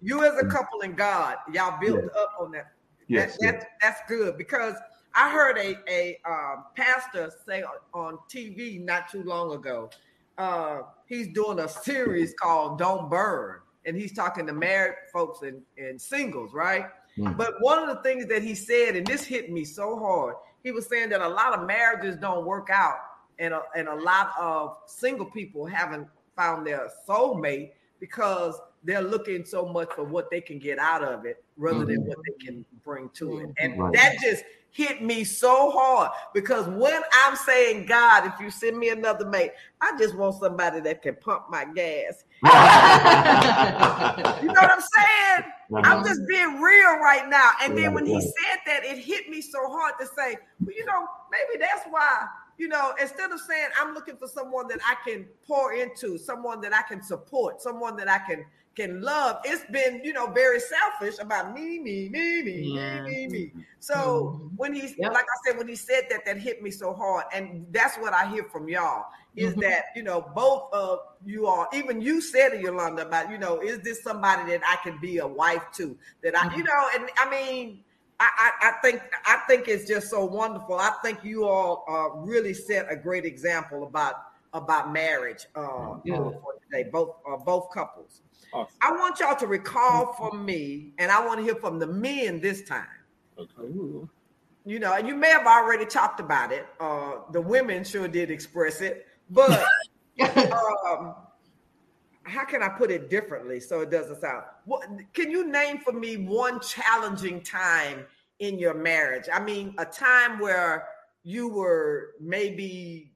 [0.01, 2.15] you as a couple in God, y'all built yes.
[2.17, 2.73] up on that.
[3.07, 3.65] Yes, that, yes.
[3.81, 4.75] That's good because
[5.15, 9.89] I heard a a um, pastor say on TV not too long ago.
[10.37, 15.61] Uh, he's doing a series called "Don't Burn," and he's talking to married folks and,
[15.77, 16.85] and singles, right?
[17.17, 17.37] Mm.
[17.37, 20.71] But one of the things that he said, and this hit me so hard, he
[20.71, 22.97] was saying that a lot of marriages don't work out,
[23.37, 29.45] and a, and a lot of single people haven't found their soulmate because they're looking
[29.45, 31.87] so much for what they can get out of it rather mm-hmm.
[31.87, 33.49] than what they can bring to it.
[33.57, 33.93] And right.
[33.93, 38.89] that just hit me so hard because when I'm saying, God, if you send me
[38.89, 42.25] another mate, I just want somebody that can pump my gas.
[44.41, 45.51] you know what I'm saying?
[45.73, 45.81] Uh-huh.
[45.83, 47.51] I'm just being real right now.
[47.61, 50.85] And then when he said that, it hit me so hard to say, well, you
[50.85, 54.95] know, maybe that's why you know, instead of saying I'm looking for someone that I
[55.07, 59.63] can pour into, someone that I can support, someone that I can can love, it's
[59.71, 63.01] been, you know, very selfish about me, me, me, me, yeah.
[63.01, 63.65] me, me, me.
[63.79, 64.55] So mm-hmm.
[64.55, 65.13] when he, yep.
[65.13, 68.13] like I said, when he said that, that hit me so hard, and that's what
[68.13, 69.05] I hear from y'all
[69.35, 69.61] is mm-hmm.
[69.61, 73.59] that you know both of you all, even you said it, Yolanda, about you know,
[73.59, 75.97] is this somebody that I can be a wife to?
[76.23, 76.59] That I, mm-hmm.
[76.59, 77.79] you know, and I mean
[78.19, 80.75] I, I, think I think it's just so wonderful.
[80.75, 84.15] I think you all uh, really set a great example about
[84.53, 86.15] about marriage uh, yeah.
[86.15, 88.21] uh, for today, both uh, both couples.
[88.53, 88.75] Awesome.
[88.81, 92.39] I want y'all to recall from me, and I want to hear from the men
[92.39, 92.85] this time.
[93.37, 94.07] Okay.
[94.65, 96.67] You know, and you may have already talked about it.
[96.79, 99.49] Uh, the women sure did express it, but
[100.21, 101.15] um,
[102.23, 104.43] how can I put it differently so it doesn't sound?
[104.65, 108.05] What, can you name for me one challenging time
[108.39, 109.25] in your marriage?
[109.33, 110.87] I mean, a time where
[111.23, 113.11] you were maybe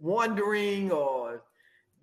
[0.00, 1.44] wondering or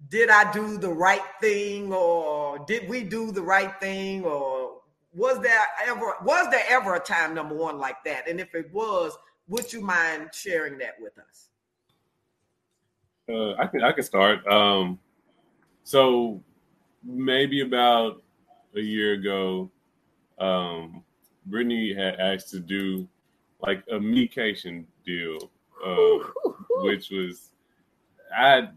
[0.10, 4.81] did I do the right thing or did we do the right thing or
[5.13, 8.27] was there ever was there ever a time number one like that?
[8.29, 11.49] And if it was, would you mind sharing that with us?
[13.29, 14.45] Uh, I can I can start.
[14.47, 14.99] Um,
[15.83, 16.41] so
[17.03, 18.21] maybe about
[18.75, 19.71] a year ago,
[20.38, 21.03] um,
[21.45, 23.07] Brittany had asked to do
[23.62, 25.49] like a medication deal,
[25.86, 27.51] uh, which was
[28.38, 28.69] I,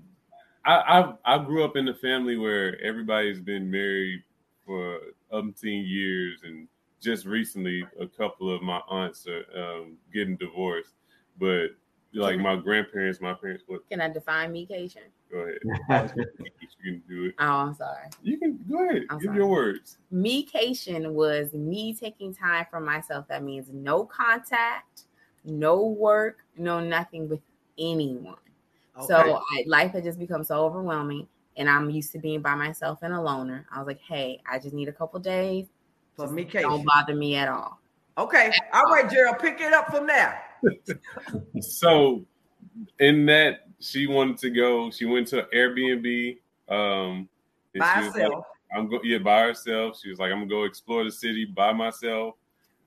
[0.64, 4.23] I I grew up in a family where everybody's been married
[4.66, 4.99] for
[5.33, 6.68] umpteen years, and
[7.01, 10.92] just recently a couple of my aunts are um, getting divorced,
[11.38, 11.68] but
[12.12, 13.64] like my grandparents, my parents.
[13.66, 13.88] What?
[13.88, 15.03] Can I define me, medication?
[15.31, 15.46] Go
[15.88, 16.12] ahead.
[16.16, 17.35] you can do it.
[17.38, 18.09] Oh, I'm sorry.
[18.23, 19.03] You can go ahead.
[19.11, 19.38] I'm Give sorry.
[19.38, 19.99] your words.
[20.11, 23.29] Medication was me taking time for myself.
[23.29, 25.05] That means no contact,
[25.44, 27.40] no work, no nothing with
[27.79, 28.37] anyone.
[29.07, 31.26] So I, life had just become so overwhelming,
[31.57, 33.66] and I'm used to being by myself and a loner.
[33.72, 35.66] I was like, "Hey, I just need a couple days.
[36.16, 37.81] for Just me, Don't bother me at all."
[38.18, 40.42] Okay, all right, Gerald, pick it up from there.
[41.62, 42.26] So
[42.98, 46.38] in that she wanted to go, she went to Airbnb.
[46.68, 47.29] Um
[47.79, 48.44] By she was like, herself.
[48.76, 49.98] I'm go yeah, by herself.
[50.00, 52.35] She was like, I'm gonna go explore the city by myself.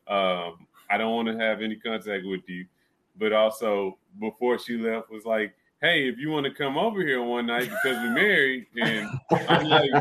[0.08, 2.66] Um, I don't want to have any contact with you.
[3.18, 7.22] But also before she left was like, hey, if you want to come over here
[7.22, 9.10] one night because we're married, and
[9.50, 9.92] I'm like,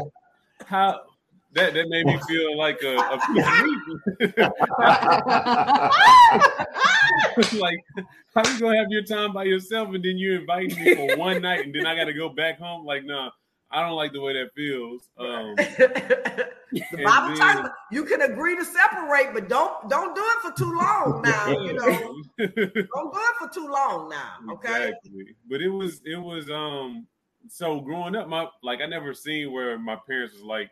[0.65, 1.01] how
[1.55, 3.19] that that made me feel like a, a
[7.59, 7.79] like,
[8.35, 11.43] how you gonna have your time by yourself and then you invite me for one
[11.43, 12.87] night and then I gotta go back home?
[12.87, 13.31] Like, nah,
[13.73, 15.09] I don't like the way that feels.
[15.19, 20.39] Um, the Bible then- talks you can agree to separate, but don't don't do it
[20.43, 21.49] for too long now.
[21.49, 21.85] You know,
[22.39, 24.53] don't do it for too long now.
[24.55, 24.89] Okay.
[24.89, 25.37] Exactly.
[25.51, 27.07] But it was it was um
[27.49, 30.71] so growing up, my like I never seen where my parents was like,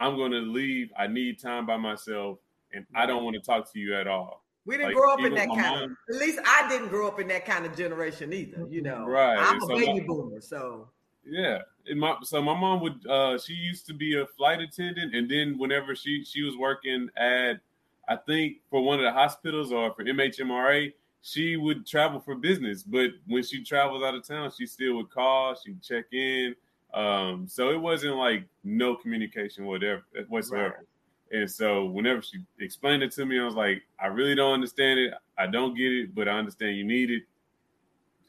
[0.00, 2.38] I'm gonna leave, I need time by myself,
[2.72, 4.42] and I don't want to talk to you at all.
[4.64, 5.90] We didn't Like, grow up in that kind of.
[6.08, 8.66] At least I didn't grow up in that kind of generation either.
[8.68, 10.88] You know, Right, I'm a so baby my- boomer, so
[11.28, 11.62] Yeah.
[11.88, 15.30] And my so my mom would uh she used to be a flight attendant and
[15.30, 17.60] then whenever she she was working at
[18.08, 22.84] I think for one of the hospitals or for MHMRA, she would travel for business.
[22.84, 26.54] But when she travels out of town, she still would call, she'd check in.
[26.94, 30.84] Um, so it wasn't like no communication whatever whatsoever.
[31.32, 35.00] And so whenever she explained it to me, I was like, I really don't understand
[35.00, 35.14] it.
[35.36, 37.24] I don't get it, but I understand you need it.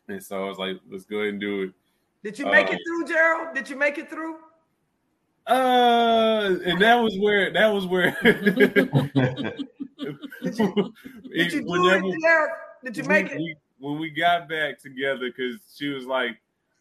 [0.07, 1.71] And so I was like, let's go ahead and do it.
[2.23, 3.56] Did you make Uh, it through, Gerald?
[3.56, 4.36] Did you make it through?
[5.47, 8.17] Uh, and that was where that was where.
[10.43, 10.93] Did you,
[11.34, 12.49] did you do it, Gerald?
[12.84, 13.38] Did you we- make it?
[13.38, 16.39] we- when we got back together, because she was like,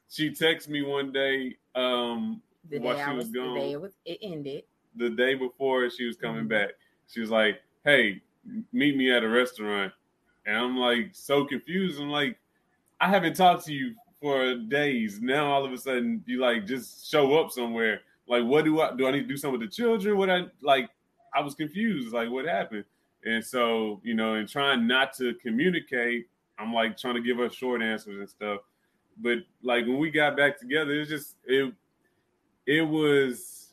[0.08, 3.72] she texted me one day, um, The while day she I was was, the day
[3.72, 4.64] it was, it ended.
[4.94, 6.48] the day before she was coming Mhm.
[6.48, 6.70] back.
[7.08, 8.22] She was like, "Hey,
[8.72, 9.92] meet me at a restaurant,"
[10.46, 12.00] and I'm like so confused.
[12.00, 12.38] I'm like,
[13.00, 15.20] I haven't talked to you for days.
[15.20, 18.00] Now all of a sudden you like just show up somewhere.
[18.28, 19.06] Like, what do I do?
[19.06, 20.16] I need to do something with the children?
[20.16, 20.90] What I like?
[21.34, 22.12] I was confused.
[22.12, 22.84] Like, what happened?
[23.24, 27.50] And so you know, and trying not to communicate, I'm like trying to give her
[27.50, 28.60] short answers and stuff.
[29.18, 31.72] But like when we got back together, it was just it.
[32.66, 33.72] It was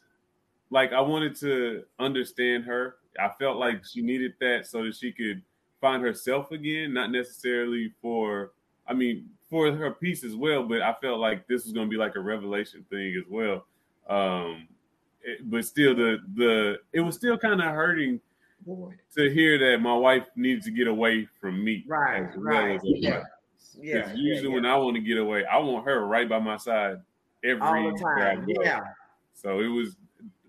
[0.69, 2.95] like I wanted to understand her.
[3.19, 5.41] I felt like she needed that so that she could
[5.81, 8.51] find herself again, not necessarily for
[8.87, 11.91] I mean, for her peace as well, but I felt like this was going to
[11.91, 13.67] be like a revelation thing as well.
[14.09, 14.67] Um
[15.21, 18.19] it- but still the the it was still kind of hurting
[19.15, 21.83] to hear that my wife needed to get away from me.
[21.87, 22.79] Right, right.
[22.83, 23.23] Yeah.
[23.79, 26.57] Yeah, usually yeah, when I want to get away, I want her right by my
[26.57, 26.97] side
[27.43, 28.45] every all the time.
[28.47, 28.81] Yeah.
[29.33, 29.97] So it was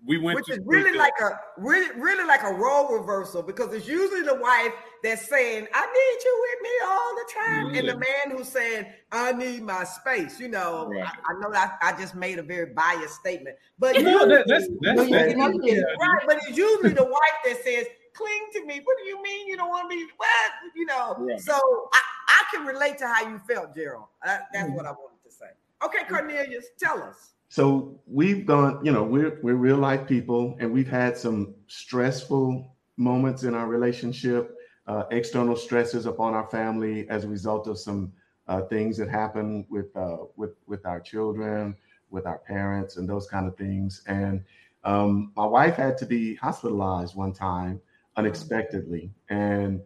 [0.07, 3.41] we went which to is really to- like a really really like a role reversal
[3.41, 4.71] because it's usually the wife
[5.03, 8.85] that's saying i need you with me all the time and the man who's saying
[9.11, 11.03] i need my space you know Right.
[11.03, 14.63] I, I know that I, just made a very biased statement but no, that, that's
[14.67, 15.53] usually- that's, No, you that's didn't.
[15.55, 15.85] You didn't.
[15.99, 19.47] right but it's usually the wife that says cling to me what do you mean
[19.47, 20.29] you don't want me what
[20.75, 21.39] you know Right.
[21.39, 21.53] so
[21.93, 24.73] I, I can relate to how you felt gerald Uh, that's Mm-hmm.
[24.75, 25.47] what i wanted to say
[25.83, 30.71] okay cornelius tell us So we've gone, you know, we're we're real life people, and
[30.71, 34.55] we've had some stressful moments in our relationship,
[34.87, 38.11] uh, external stresses upon our family as a result of some
[38.47, 41.75] uh, things that happen with uh, with with our children,
[42.09, 44.03] with our parents, and those kind of things.
[44.07, 44.43] And
[44.83, 47.79] um, my wife had to be hospitalized one time
[48.17, 49.81] unexpectedly, and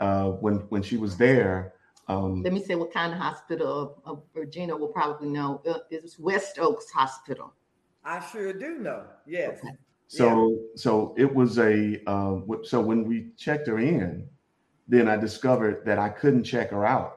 [0.00, 1.74] uh, when when she was there.
[2.10, 4.02] Um, Let me say what kind of hospital.
[4.04, 5.62] Uh, Regina will probably know.
[5.66, 7.52] Uh, it's West Oaks Hospital.
[8.04, 9.60] i sure do know yes
[10.08, 14.28] So so it was a uh, so when we checked her in,
[14.88, 17.12] then I discovered that I couldn't check her out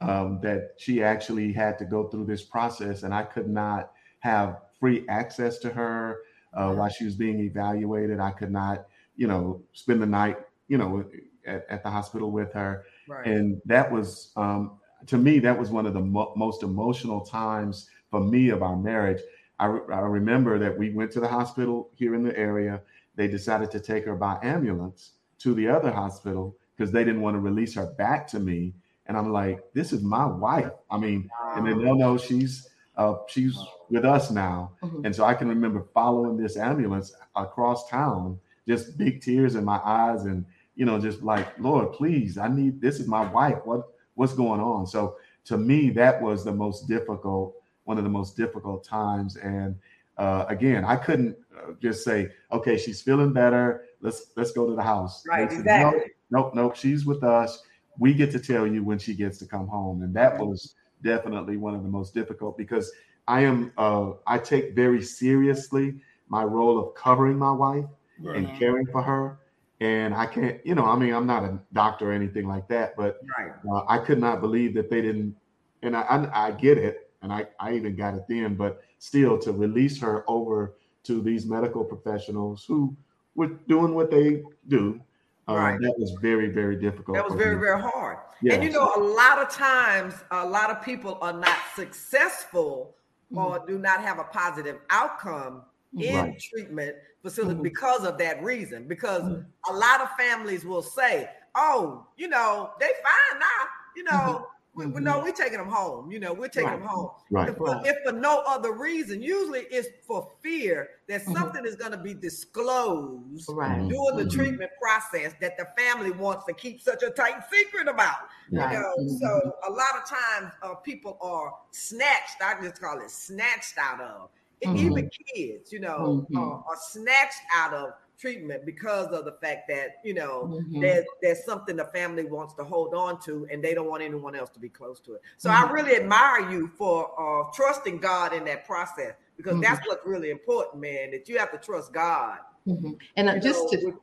[0.00, 4.48] um, that she actually had to go through this process, and I could not have
[4.80, 6.22] free access to her
[6.54, 8.18] uh, while she was being evaluated.
[8.18, 11.04] I could not, you know, spend the night, you know,
[11.46, 13.26] at, at the hospital with her, Right.
[13.26, 17.88] and that was um, to me that was one of the mo- most emotional times
[18.10, 19.20] for me of our marriage.
[19.58, 22.80] I, re- I remember that we went to the hospital here in the area.
[23.16, 27.34] They decided to take her by ambulance to the other hospital because they didn't want
[27.34, 28.74] to release her back to me.
[29.06, 30.72] And I'm like, this is my wife.
[30.90, 33.58] I mean, and then no, know she's uh, she's
[33.90, 34.72] with us now.
[34.82, 35.04] Mhm.
[35.06, 39.80] And so I can remember following this ambulance across town, just big tears in my
[39.84, 43.58] eyes, and you know, just like, Lord, please, I need this is my wife.
[43.64, 43.82] What
[44.14, 44.86] what's going on?
[44.86, 47.54] So to me, that was the most difficult,
[47.84, 49.36] one of the most difficult times.
[49.36, 49.76] And
[50.18, 53.84] uh, again, I couldn't uh, just say, okay, she's feeling better.
[54.00, 55.24] Let's let's go to the house.
[55.26, 56.00] Right, said, exactly.
[56.30, 56.76] Nope, nope, nope.
[56.76, 57.62] She's with us.
[57.98, 61.56] We get to tell you when she gets to come home, and that was definitely
[61.56, 62.90] one of the most difficult because
[63.28, 65.96] I am uh, I take very seriously
[66.28, 67.84] my role of covering my wife
[68.22, 68.36] Right.
[68.36, 69.38] and caring for her.
[69.82, 72.94] And I can't, you know, I mean, I'm not a doctor or anything like that,
[72.96, 73.50] but Right.
[73.68, 75.34] uh, I could not believe that they didn't.
[75.82, 79.36] And I, I, I get it, and I, I even got it then, but still
[79.38, 82.96] to release her over to these medical professionals who
[83.34, 85.00] were doing what they do,
[85.48, 85.80] uh, Right.
[85.80, 87.16] that was very, very difficult.
[87.16, 87.62] That was very, me.
[87.62, 88.18] very hard.
[88.40, 88.54] Yes.
[88.54, 92.94] And you know, a lot of times, a lot of people are not successful
[93.34, 95.62] or do not have a positive outcome
[95.98, 96.38] in Right.
[96.40, 97.62] treatment facility Mhm.
[97.62, 98.88] because of that reason.
[98.88, 99.46] Because Mhm.
[99.68, 103.66] a lot of families will say, "Oh, you know, they fine now.
[103.94, 105.02] You know, we, we Mhm.
[105.04, 106.10] know we're taking them home.
[106.10, 106.78] You know, we're taking Right.
[106.80, 107.50] them home." Right.
[107.50, 107.86] If, for, Right.
[107.86, 111.32] if for no other reason, usually it's for fear that Mhm.
[111.34, 113.86] something is going to be disclosed Right.
[113.88, 114.32] During the Mhm.
[114.34, 118.28] treatment process that the family wants to keep such a tight secret about.
[118.48, 122.40] You know, so a lot of times uh, people are snatched.
[122.42, 124.30] I just call it snatched out of.
[124.64, 124.76] Mhm.
[124.76, 126.38] Even kids, you know, Mhm.
[126.38, 130.80] are, are snatched out of treatment because of the fact that you know Mhm.
[130.80, 134.34] there's there's something the family wants to hold on to, and they don't want anyone
[134.36, 135.22] else to be close to it.
[135.38, 135.54] So Mhm.
[135.54, 139.62] I really admire you for uh, trusting God in that process because Mhm.
[139.62, 141.10] that's what's really important, man.
[141.10, 142.98] That you have to trust God Mhm.
[143.16, 143.94] And uh, just know, to with,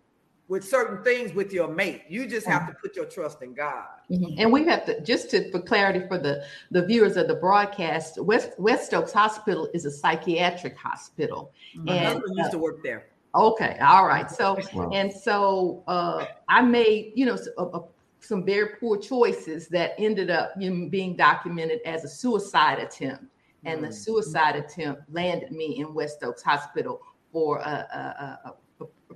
[0.50, 2.02] with certain things with your mate.
[2.10, 3.86] You just have to put your trust in God.
[4.10, 4.36] Mhm.
[4.40, 8.20] And we have to just to for clarity for the the viewers of the broadcast,
[8.22, 11.52] West West Oaks Hospital is a psychiatric hospital.
[11.76, 13.06] My And, husband used to work there.
[13.36, 14.30] Okay, all right.
[14.30, 14.90] So Wow.
[14.92, 17.84] and so uh, I made you know s- a- a-
[18.22, 23.24] some very poor choices that ended up you know, being documented as a suicide attempt,
[23.66, 23.94] and the Mm.
[23.94, 28.54] suicide attempt landed me in West Oaks Hospital for a, a, a, a, a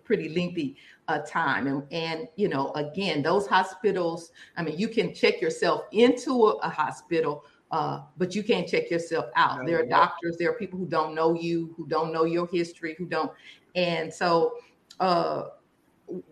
[0.04, 0.76] pretty lengthy
[1.08, 1.68] uh, time.
[1.68, 4.32] And and you know again those hospitals.
[4.58, 7.46] I mean you can check yourself into a, a hospital.
[7.72, 9.62] Uh, but you can't check yourself out.
[9.62, 9.66] No.
[9.66, 12.96] There are doctors, there are people who don't know you, who don't know your history,
[13.00, 13.32] who don't
[13.76, 14.58] and so
[15.00, 15.46] uh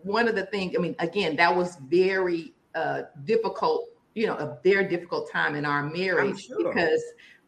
[0.02, 4.58] one of the things i mean again that was very uh difficult you know a
[4.62, 6.72] very difficult time in our marriage sure.
[6.72, 7.02] because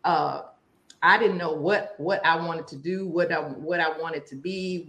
[0.04, 0.42] uh
[1.02, 4.36] i didn't know what what i wanted to do what i what i wanted to
[4.36, 4.88] be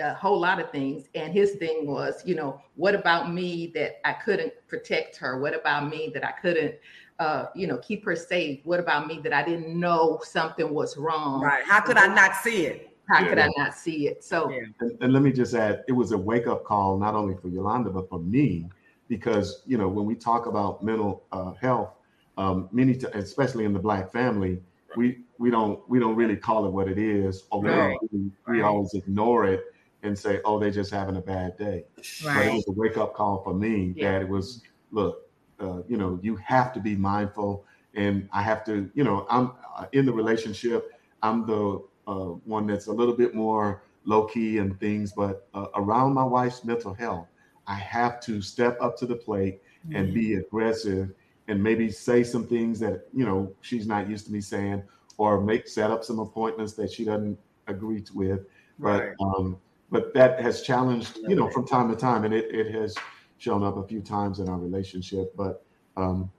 [0.00, 4.00] a whole lot of things and his thing was you know what about me that
[4.06, 6.74] i couldn't protect her what about me that i couldn't
[7.18, 10.96] uh you know keep her safe what about me that i didn't know something was
[10.96, 11.64] wrong Right.
[11.64, 12.86] How could I not see it?
[13.08, 13.46] how could Yeah.
[13.46, 14.22] I not see it?
[14.24, 14.58] So Yeah.
[14.80, 17.48] And, and let me just add, it was a wake up call not only for
[17.48, 18.68] Yolanda but for me,
[19.08, 21.90] because you know when we talk about mental uh, health,
[22.38, 24.60] um, many t- especially in the black family,
[24.96, 27.96] we we don't we don't really call it what it is, or we, Right.
[28.12, 28.62] really- we Right.
[28.68, 29.64] always ignore it
[30.02, 31.84] and say, oh, they're just having a bad day.
[32.22, 34.12] But it was a wake up call for me Yeah.
[34.12, 35.22] that it was look,
[35.60, 39.52] uh, you know, you have to be mindful, and I have to, you know, I'm
[39.76, 40.92] uh, in the relationship.
[41.22, 45.66] I'm the uh, one that's a little bit more low key and things, but uh,
[45.74, 47.28] around my wife's mental health,
[47.66, 49.60] I have to step up to the plate
[49.92, 51.12] and be aggressive
[51.48, 54.82] and maybe say some things that you know she's not used to me saying,
[55.18, 58.40] or make set up some appointments that she doesn't agree to with.
[58.78, 59.12] But Right.
[59.20, 59.58] um,
[59.90, 62.96] but that has challenged, you know, from time to time, and it, it has
[63.38, 65.34] shown up a few times in our relationship.
[65.36, 65.64] But
[65.96, 66.30] um,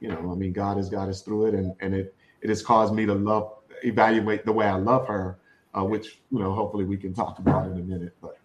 [0.00, 2.62] you know, I mean, God has got us through it, and and it it has
[2.62, 3.52] caused me to love,
[3.84, 5.38] evaluate the way I love her,
[5.76, 8.14] uh, which you know, hopefully we can talk about in a minute.
[8.20, 8.38] But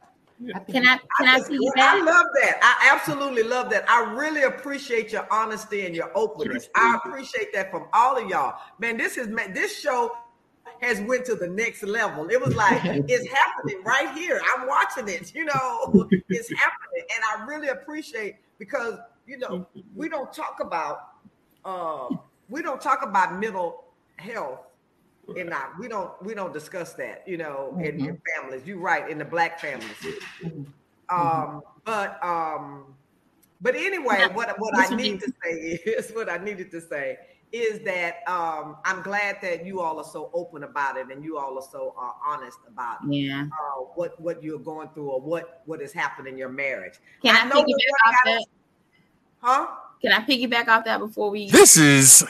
[0.55, 2.59] I Can I can I just- see you I love that.
[2.61, 3.87] I absolutely love that.
[3.89, 6.69] I really appreciate your honesty and your openness.
[6.75, 8.59] I appreciate that from all of y'all.
[8.79, 10.11] Man, this is man, this show
[10.81, 12.29] has went to the next level.
[12.29, 14.41] It was like it's happening right here.
[14.55, 15.33] I'm watching it.
[15.33, 21.09] You know, it's happening, and I really appreciate because you know we don't talk about
[21.65, 22.09] uh,
[22.49, 23.85] we don't talk about mental
[24.17, 24.59] health
[25.35, 28.65] in our we don't we don't discuss that you know in, in families.
[28.65, 30.19] You're right in the black families.
[31.09, 32.85] Um but um
[33.61, 35.51] but anyway what what i need to say
[35.85, 37.17] is what i needed to say
[37.51, 41.37] is that um i'm glad that you all are so open about it and you
[41.37, 43.43] all are so uh, honest about Yeah.
[43.51, 47.35] uh, what what you're going through or what what has happened in your marriage Can
[47.35, 48.45] I, I know piggyback what off I that?
[49.39, 49.67] huh
[50.01, 51.49] Can I piggyback off that before we?
[51.51, 52.25] This is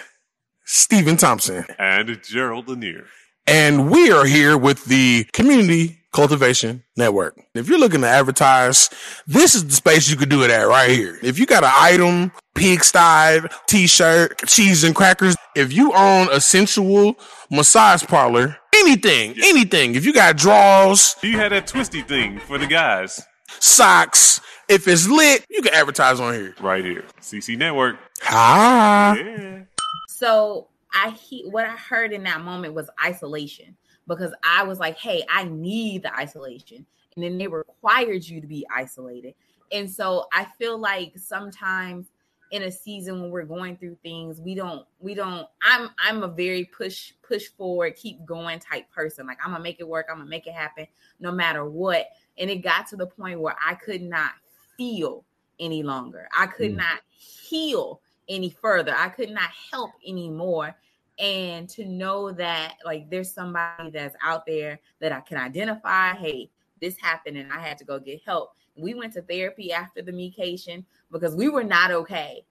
[0.66, 3.06] Stephen Thompson, And Gerald Lanier.
[3.48, 7.40] And we are here with the Community Cultivation Network.
[7.54, 8.90] If you're looking to advertise,
[9.28, 11.18] this is the space you could do it at right here.
[11.24, 17.16] If you got an item, pig-sty, t-shirt, cheese and crackers, if you own a sensual
[17.50, 22.68] massage parlor, anything, anything, if you got draws, You had that twisty thing for the
[22.68, 23.22] guys
[23.60, 24.40] socks,
[24.70, 26.56] if it's lit, you can advertise on here.
[26.62, 27.04] right here.
[27.22, 27.98] CC Network.
[28.24, 29.16] Ah.
[29.16, 29.60] Yeah.
[30.08, 33.78] So I he what I heard in that moment was isolation
[34.08, 36.86] because I was like, hey, I need the isolation.
[37.16, 39.36] And then they required you to be isolated.
[39.72, 42.08] And so I feel like sometimes
[42.52, 46.28] in a season when we're going through things, we don't, we don't, I'm I'm a
[46.28, 49.26] very push, push forward, keep going type person.
[49.28, 50.88] Like I'm gonna make it work, I'm gonna make it happen
[51.20, 52.08] no matter what.
[52.38, 54.32] And it got to the point where I could not
[54.78, 55.24] feel
[55.60, 56.28] any longer.
[56.38, 56.78] I could Mm.
[56.78, 58.02] not heal
[58.32, 58.96] any further.
[58.96, 60.78] I could not help anymore.
[61.20, 66.52] And to know that like there's somebody that's out there that I can identify, hey,
[66.82, 68.52] this happened and I had to go get help.
[68.76, 72.46] We went to therapy after the medication because we were not okay.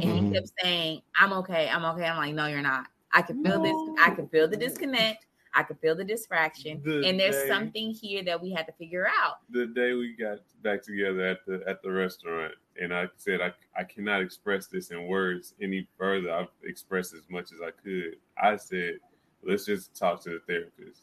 [0.00, 0.16] And Mhm.
[0.16, 2.06] he kept saying, I'm okay, I'm okay.
[2.06, 2.88] I'm like, no, you're not.
[3.12, 6.80] I can feel this, I can feel the disconnect, I could feel the distraction.
[6.84, 9.38] The and there's day- something here that we had to figure out.
[9.50, 13.52] The day we got back together at the at the restaurant, and I said I
[13.76, 16.32] I cannot express this in words any further.
[16.32, 18.16] I've expressed as much as I could.
[18.40, 18.98] I said,
[19.42, 21.02] let's just talk to the therapist.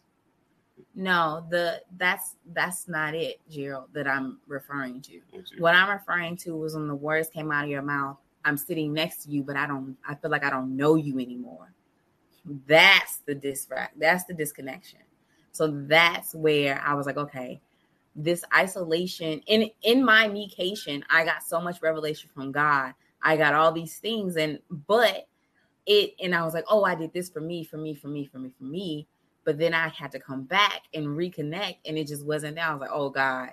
[0.96, 5.22] No, the that's that's not it, Gerald, that I'm referring to.
[5.58, 8.18] What I'm referring to was when the words came out of your mouth.
[8.46, 9.98] I'm sitting next to you, but I don't.
[10.08, 11.74] I feel like I don't know you anymore.
[12.66, 14.00] That's the disract.
[14.00, 15.00] That's the disconnection.
[15.52, 17.60] So that's where I was like, okay,
[18.16, 22.94] this isolation in in my medication, I got so much revelation from God.
[23.22, 25.28] I got all these things, and but
[25.86, 28.26] it, and I was like, oh, I did this for me, for me, for me,
[28.26, 29.08] for me, for me.
[29.46, 32.66] But then I had to come back and reconnect, and it just wasn't there.
[32.66, 33.52] I was like, oh God,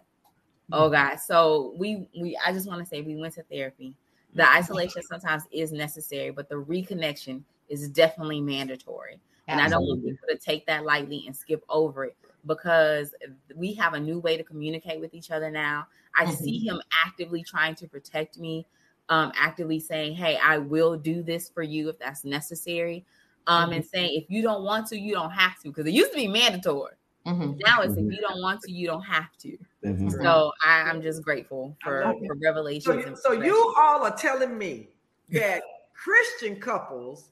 [0.73, 0.93] oh mm-hmm.
[0.93, 1.17] God.
[1.21, 3.95] So we we I just want to say we went to therapy.
[4.35, 4.59] The mm-hmm.
[4.59, 9.21] isolation sometimes is necessary, but the reconnection is definitely mandatory.
[9.47, 13.15] And I don't want people to take that lightly and skip over it because
[13.55, 15.87] we have a new way to communicate with each other now.
[16.17, 18.67] I see him actively trying to protect me,
[19.11, 23.05] um, actively saying, Hey, I will do this for you if that's necessary.
[23.47, 26.13] Um, and saying if you don't want to, you don't have to, because it used
[26.13, 26.95] to be mandatory.
[27.27, 27.61] Mhm.
[27.67, 29.59] Now it's if you don't want to, you don't have to.
[29.85, 30.11] Mhm.
[30.23, 32.97] So I, I'm just grateful for, for So, revelations.
[32.97, 34.89] you- and so you all are telling me
[35.31, 35.63] that
[35.93, 37.31] Christian couples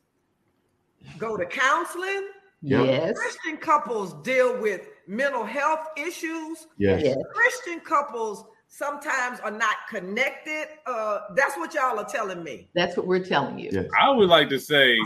[1.18, 2.28] go to counseling.
[2.62, 2.86] Yep.
[2.86, 3.18] Yes.
[3.18, 6.66] Christian couples deal with mental health issues.
[6.78, 7.02] Yes.
[7.04, 7.16] Yes.
[7.34, 10.66] Christian couples sometimes are not connected.
[10.86, 12.68] Uh, that's what y'all are telling me.
[12.74, 13.70] That's what we're telling you.
[13.72, 13.86] Yes.
[14.00, 14.96] I would like to say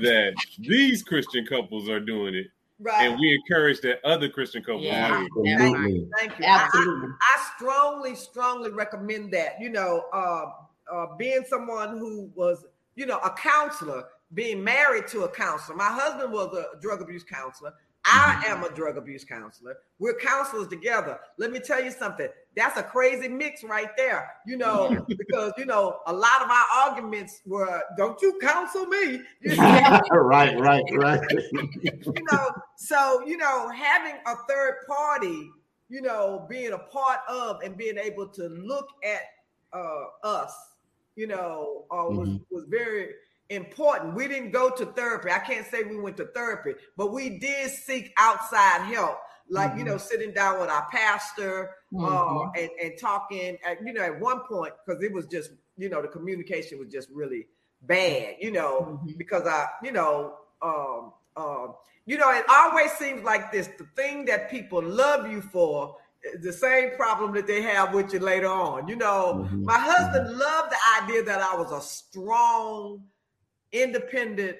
[0.00, 2.48] that these Christian couples are doing it,
[2.80, 3.08] Right.
[3.08, 5.08] and we encourage that other Christian couples Yeah.
[5.08, 5.52] do it.
[5.52, 6.08] Absolutely.
[6.18, 6.44] Thank you.
[6.46, 7.08] I- I- Absolutely.
[7.08, 9.60] I strongly, strongly recommend that.
[9.60, 10.46] You know, uh,
[10.92, 14.04] uh, being someone who was, you know, a counselor,
[14.34, 15.76] being married to a counselor.
[15.76, 17.74] My husband was a drug abuse counselor.
[18.06, 19.76] I am a drug abuse counselor.
[19.98, 21.18] We're counselors together.
[21.38, 22.28] Let me tell you something.
[22.54, 24.30] That's a crazy mix right there.
[24.46, 29.22] You know, because you know, a lot of our arguments were, "Don't you counsel me?"
[29.40, 31.20] You know, right, right, right.
[31.52, 35.50] you know, so you know, having a third party,
[35.88, 39.22] you know, being a part of and being able to look at
[39.72, 40.54] uh, us,
[41.16, 42.40] you know, uh, was Mhm.
[42.50, 43.14] was very
[43.54, 44.14] important.
[44.14, 45.30] We didn't go to therapy.
[45.30, 49.84] I can't say we went to therapy, but we did seek outside help, like you
[49.84, 51.70] know, sitting down with our pastor
[52.02, 52.50] uh, Mhm.
[52.58, 53.56] and and talking.
[53.64, 56.88] At, you know, at one point, because it was just you know the communication was
[56.88, 57.46] just really
[57.82, 58.36] bad.
[58.40, 59.18] You know, Mhm.
[59.18, 61.74] because I, you know, um, um,
[62.06, 66.42] you know, it always seems like this: the thing that people love you for is
[66.42, 68.88] the same problem that they have with you later on.
[68.88, 69.64] You know, Mhm.
[69.64, 73.04] my husband loved the idea that I was a strong,
[73.74, 74.56] independent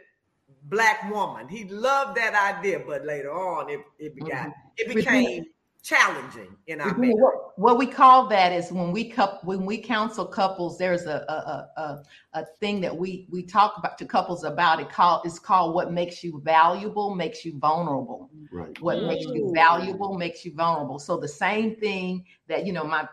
[0.64, 1.48] black woman.
[1.48, 4.24] He loved that idea, but later on, it it mm-hmm.
[4.24, 5.44] began, it With me- became
[5.84, 7.14] challenging in our marriage.
[7.18, 11.24] What, what we call that is when we coup when we counsel couples, there's a
[11.28, 12.02] a, a, a
[12.40, 15.92] a thing that we we talk about to couples about it called it's called what
[15.92, 18.30] makes you valuable makes you vulnerable.
[18.50, 18.80] Right.
[18.80, 19.54] What makes you mm.
[19.54, 20.98] valuable makes you vulnerable.
[20.98, 23.12] So the same thing that you know my gre- gre-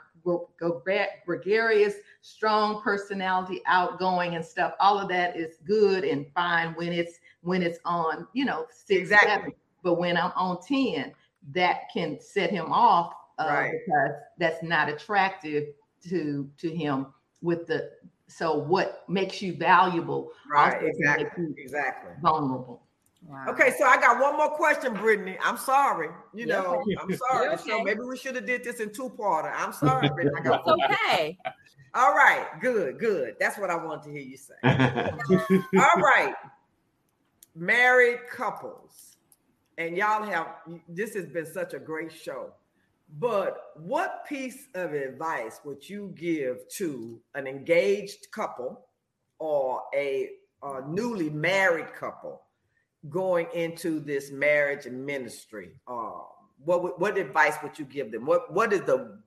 [1.25, 4.73] gregarious, strong personality, outgoing and stuff.
[4.79, 8.99] All of that is good and fine when it's when it's on you know six
[9.01, 9.29] Exactly.
[9.29, 9.51] seven.
[9.83, 11.13] But when I'm on ten,
[11.53, 13.71] that can set him off uh, Right.
[13.85, 15.69] because that's not attractive
[16.09, 17.07] to to him.
[17.41, 17.91] With the
[18.27, 22.11] so what makes you valuable Right, exactly, exactly.
[22.21, 22.83] vulnerable.
[23.23, 23.45] Wow.
[23.49, 25.37] Okay, so I got one more question, Brittany.
[25.43, 26.09] I'm sorry.
[26.33, 26.95] You know, okay.
[26.99, 27.47] I'm sorry.
[27.47, 29.51] You're So maybe we should have did this in two parter.
[29.55, 30.35] I'm sorry, Brittany.
[30.39, 31.37] I got okay.
[31.93, 33.35] All right, good, good.
[33.39, 34.53] That's what I wanted to hear you say.
[34.63, 36.33] All right,
[37.53, 39.17] married couples,
[39.77, 40.47] and y'all have
[40.87, 42.53] this has been such a great show.
[43.19, 48.85] But what piece of advice would you give to an engaged couple
[49.37, 50.29] or a,
[50.63, 52.41] a newly married couple
[53.09, 55.71] going into this marriage and ministry?
[55.87, 56.23] Um,
[56.63, 58.25] what what advice would you give them?
[58.25, 59.19] What what is the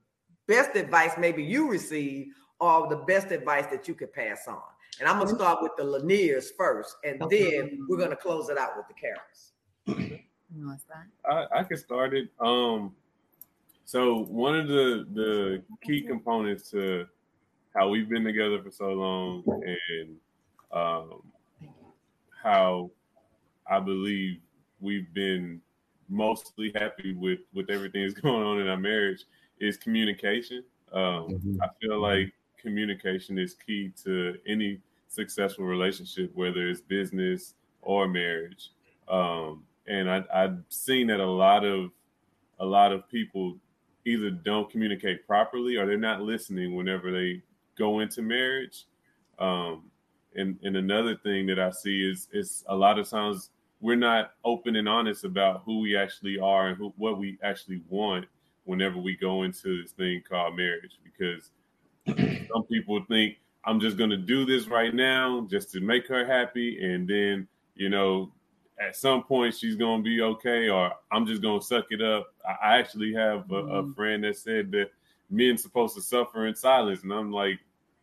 [0.47, 2.29] best advice maybe you receive,
[2.61, 4.62] or the best advice that you could pass on?
[5.01, 7.59] And I'm gonna start with the Laniers first, and Okay.
[7.59, 9.53] then we're gonna close it out with the Carrolls.
[10.57, 11.31] You want to?
[11.31, 12.29] I, I can start it.
[12.39, 12.95] Um,
[13.85, 17.07] so one of the the key components to
[17.75, 20.16] how we've been together for so long and
[20.70, 21.22] um,
[22.43, 22.91] how
[23.66, 24.40] I believe
[24.80, 25.60] we've been
[26.08, 29.24] mostly happy with with everything that's going on in our marriage
[29.58, 30.64] is communication.
[30.92, 31.58] Um, Mhm.
[31.62, 38.70] I feel like communication is key to any successful relationship, whether it's business or marriage.
[39.08, 41.90] Um, and I, I've seen that a lot of
[42.58, 43.58] a lot of people
[44.04, 47.42] either don't communicate properly or they're not listening whenever they
[47.76, 48.86] go into marriage.
[49.38, 49.90] Um,
[50.37, 54.32] and and another thing that I see is is a lot of times we're not
[54.45, 58.26] open and honest about who we actually are and who, what we actually want
[58.64, 61.51] whenever we go into this thing called marriage because
[62.53, 66.24] some people think I'm just going to do this right now just to make her
[66.24, 68.32] happy and then you know
[68.80, 72.03] at some point she's going to be okay or I'm just going to suck it
[72.03, 72.35] up.
[72.62, 73.95] I actually have a, a Mhm.
[73.95, 74.91] friend that said that
[75.30, 77.61] men supposed to suffer in silence and I'm like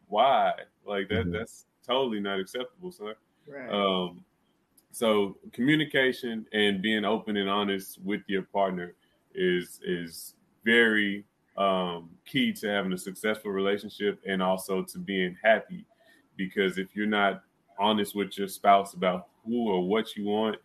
[0.08, 0.54] why?
[0.86, 1.32] Like that Mhm.
[1.32, 3.16] that's totally not acceptable, sir.
[3.48, 3.70] Right.
[3.70, 4.24] Um,
[4.92, 8.96] so communication and being open and honest with your partner
[9.34, 11.26] is is very
[11.58, 15.86] um, key to having a successful relationship and also to being happy.
[16.38, 17.44] Because if you're not
[17.80, 20.58] honest with your spouse about who or what you want,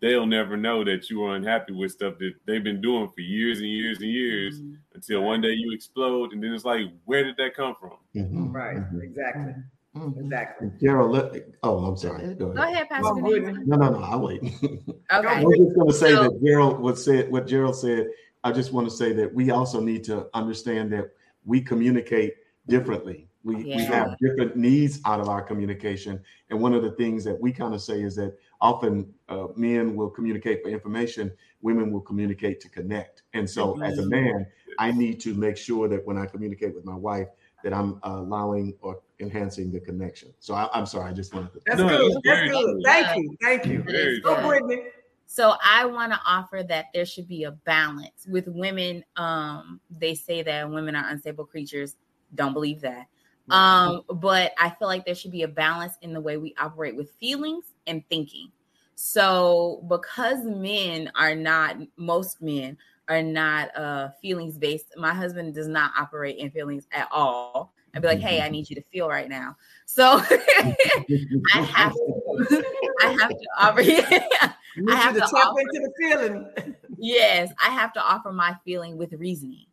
[0.00, 3.58] they'll never know that you are unhappy with stuff that they've been doing for years
[3.60, 4.78] and years and years Mhm.
[4.94, 7.98] until one day you explode, and then it's like, where did that come from?
[8.14, 8.52] Mhm.
[8.52, 8.76] right.
[8.76, 9.02] Mhm.
[9.02, 9.54] Exactly.
[9.96, 10.20] Mhm.
[10.20, 10.70] Exactly.
[10.80, 12.34] Gerald, let, oh, I'm sorry.
[12.34, 12.74] Go Go ahead.
[12.74, 13.14] ahead, Pastor.
[13.14, 13.98] Well, No, no, no.
[14.02, 14.42] I'll wait.
[15.10, 15.44] I Okay.
[15.44, 18.08] was just going to say So- that Gerald would say what Gerald said.
[18.44, 21.10] I just want to say that we also need to understand that
[21.44, 22.34] we communicate
[22.68, 23.28] differently.
[23.42, 26.20] We, we have different needs out of our communication.
[26.50, 29.94] And one of the things that we kind of say is that often uh, men
[29.96, 31.32] will communicate for information,
[31.62, 33.22] women will communicate to connect.
[33.34, 34.46] And so, as a man,
[34.78, 37.28] I need to make sure that when I communicate with my wife,
[37.64, 40.32] that I'm uh, allowing or enhancing the connection.
[40.40, 41.60] So I, I'm sorry, I just wanted to.
[41.66, 42.22] That's No, good.
[42.24, 42.50] That's good.
[42.50, 42.80] true.
[42.84, 43.36] Thank you.
[43.42, 43.82] Thank you.
[43.82, 44.48] Very Go, true.
[44.48, 44.82] Brittany.
[45.26, 49.04] So I want to offer that there should be a balance with women.
[49.16, 51.96] Um, they say that women are unstable creatures.
[52.34, 53.06] Don't believe that.
[53.48, 56.96] Um, but I feel like there should be a balance in the way we operate
[56.96, 58.50] with feelings and thinking.
[58.96, 62.76] So because men are not, most men
[63.08, 64.86] are not uh feelings based.
[64.96, 67.72] My husband does not operate in feelings at all.
[67.96, 68.52] I'd be like, hey, I mm-hmm.
[68.52, 69.56] need you to feel right now.
[69.86, 72.64] So I have to,
[73.02, 73.82] I have to offer.
[74.76, 76.74] Need have you to to tap offer- into the feeling.
[76.98, 79.64] yes, I have to offer my feeling with reasoning.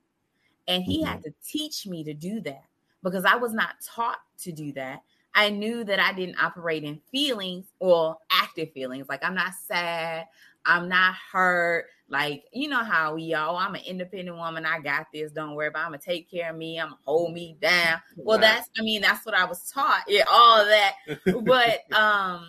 [0.70, 1.24] And he had mm-hmm.
[1.24, 2.64] to teach me to do that
[3.04, 5.02] because I was not taught to do that.
[5.36, 9.08] I knew that I didn't operate in feelings or active feelings.
[9.10, 10.28] Like I'm not sad,
[10.66, 11.86] I'm not hurt.
[12.10, 14.66] Like, you know how we all, I'm an independent woman.
[14.66, 15.32] I got this.
[15.32, 15.86] Don't worry about it.
[15.86, 16.80] I'm gonna take care of me.
[16.80, 18.02] I'm gonna hold me down.
[18.18, 18.44] Well, Right.
[18.44, 20.04] that's I mean, that's what I was taught.
[20.08, 20.96] Yeah, all of that.
[21.44, 22.48] But um,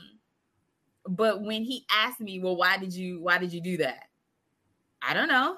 [1.08, 4.08] but when he asked me, well, why did you why did you do that?
[5.00, 5.56] I don't know.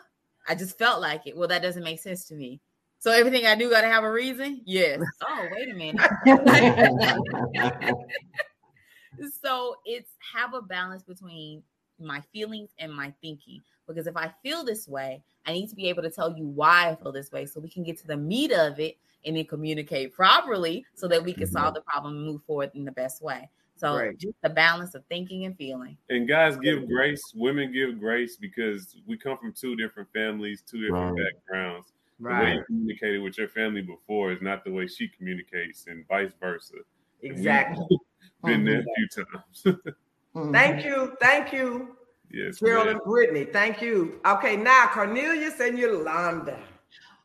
[0.49, 1.37] I just felt like it.
[1.37, 2.61] Well, that doesn't make sense to me.
[2.99, 4.63] So everything I do got to have a reason?
[4.65, 5.01] Yes.
[5.29, 6.01] Oh, wait a minute.
[9.43, 11.63] so it's have a balance between
[11.99, 13.63] my feelings and my thinking.
[13.87, 16.91] Because if I feel this way, I need to be able to tell you why
[16.91, 19.45] I feel this way so we can get to the meat of it and then
[19.45, 23.23] communicate properly so that we can solve the problem and move forward in the best
[23.23, 23.49] way.
[23.77, 24.19] So Right.
[24.19, 25.97] just the balance of thinking and feeling.
[26.09, 30.81] And guys give grace, women give grace because we come from two different families, two
[30.81, 31.27] different Right.
[31.49, 31.93] backgrounds.
[32.19, 36.07] The way you communicated with your family before is not the way she communicates, and
[36.09, 36.77] vice versa.
[37.23, 37.87] Exactly.
[38.45, 38.89] Been there Mm-hmm.
[38.89, 39.79] a few times.
[40.37, 40.53] Mhm.
[40.53, 41.17] Thank you.
[41.19, 41.97] Thank you,
[42.31, 43.45] yes, Gerald and Brittany.
[43.45, 44.21] Thank you.
[44.27, 46.59] Okay, now Cornelius and Yolanda.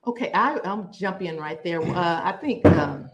[0.08, 1.82] Okay, I, I'll jump right there.
[1.82, 3.10] Uh, I think um,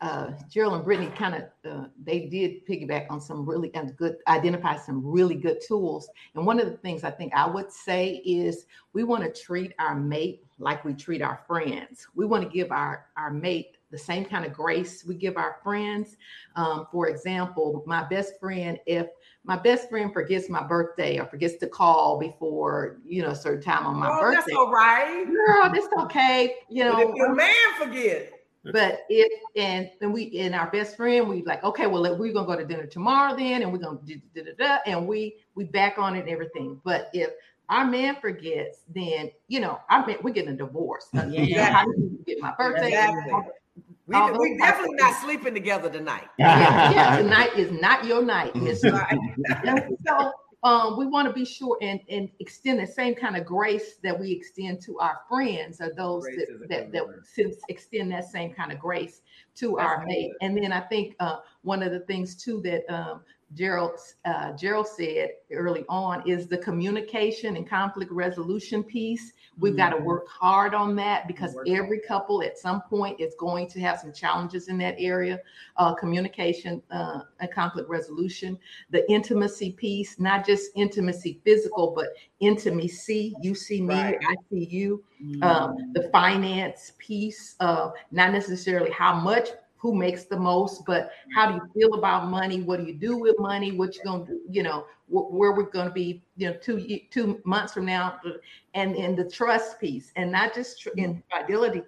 [0.00, 4.76] uh, Gerald and Brittany kind of uh, they did piggyback on some really good, identify
[4.76, 6.08] some really good tools.
[6.34, 9.72] And one of the things I think I would say is we want to treat
[9.80, 12.06] our mate like we treat our friends.
[12.14, 15.58] We want to give our our mate the same kind of grace we give our
[15.62, 16.16] friends.
[16.56, 19.06] Um, for example, my best friend, if
[19.44, 23.62] my best friend forgets my birthday or forgets to call before you know a certain
[23.62, 25.26] time on my oh, birthday, that's all right.
[25.26, 26.56] girl, that's okay.
[26.68, 28.32] You But know, if your man forget,
[28.72, 32.46] but if and and we and our best friend, we like, okay, well, we're gonna
[32.46, 35.64] go to dinner tomorrow then, and we're gonna do da, da, da, and we we
[35.64, 36.80] back on it and everything.
[36.82, 37.30] But if
[37.68, 41.08] our man forgets, then you know, I mean, we're getting a divorce.
[41.12, 41.72] You know, Yeah.
[41.72, 42.88] how did you get my birthday?
[42.88, 43.32] Exactly.
[44.06, 46.28] We, All we definitely not sleeping together tonight.
[46.38, 48.54] yeah, yeah, tonight is not your night.
[48.54, 49.18] Miss Right.
[50.06, 50.32] so
[50.62, 54.18] um, we want to be sure and, and extend the same kind of grace that
[54.18, 57.24] we extend to our friends or those Grace that, is a that, that word.
[57.68, 59.20] extend that same kind of grace
[59.56, 60.32] to That's our mate.
[60.40, 60.46] good.
[60.46, 63.20] And then I think uh, one of the things too that um,
[63.52, 69.33] Gerald uh, Gerald said early on is the communication and conflict resolution piece.
[69.58, 73.68] We've got to work hard on that because every couple at some point is going
[73.68, 75.40] to have some challenges in that area.
[75.76, 78.58] Uh, communication uh, and conflict resolution,
[78.90, 82.08] the intimacy piece, not just intimacy physical, but
[82.40, 83.34] intimacy.
[83.40, 84.18] You see me, Right.
[84.28, 85.04] I see you.
[85.42, 89.48] Um, the finance piece, of not necessarily how much,
[89.84, 92.62] who makes the most, but how do you feel about money?
[92.62, 93.70] What do you do with money?
[93.70, 94.40] What you gonna do?
[94.48, 98.20] You know, where we're gonna be, you know, two two months from now,
[98.74, 101.82] and and the trust piece, and not just tr- infidelity,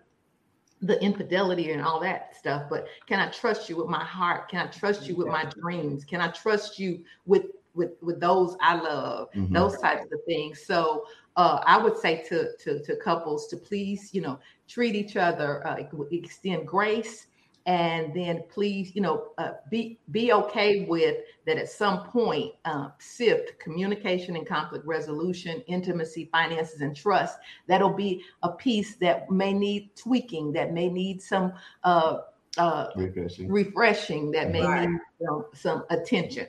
[0.82, 4.48] the infidelity and all that stuff, but can I trust you with my heart?
[4.48, 6.04] Can I trust you with my dreams?
[6.04, 9.28] Can I trust you with with with those I love?
[9.34, 9.52] Mhm.
[9.52, 10.64] Those types of things.
[10.66, 11.04] So
[11.36, 14.38] uh, I would say to, to to couples to please, you know,
[14.68, 15.76] treat each other, uh,
[16.10, 17.26] extend grace,
[17.66, 21.58] and then please, you know, uh, be be okay with that.
[21.58, 27.38] At some point, uh, sift communication and conflict resolution, intimacy, finances, and trust.
[27.66, 31.52] That'll be a piece that may need tweaking, that may need some
[31.82, 32.18] uh,
[32.56, 33.50] uh, Refreshing.
[33.50, 34.88] refreshing, that may Right.
[34.88, 36.46] need you know, some attention.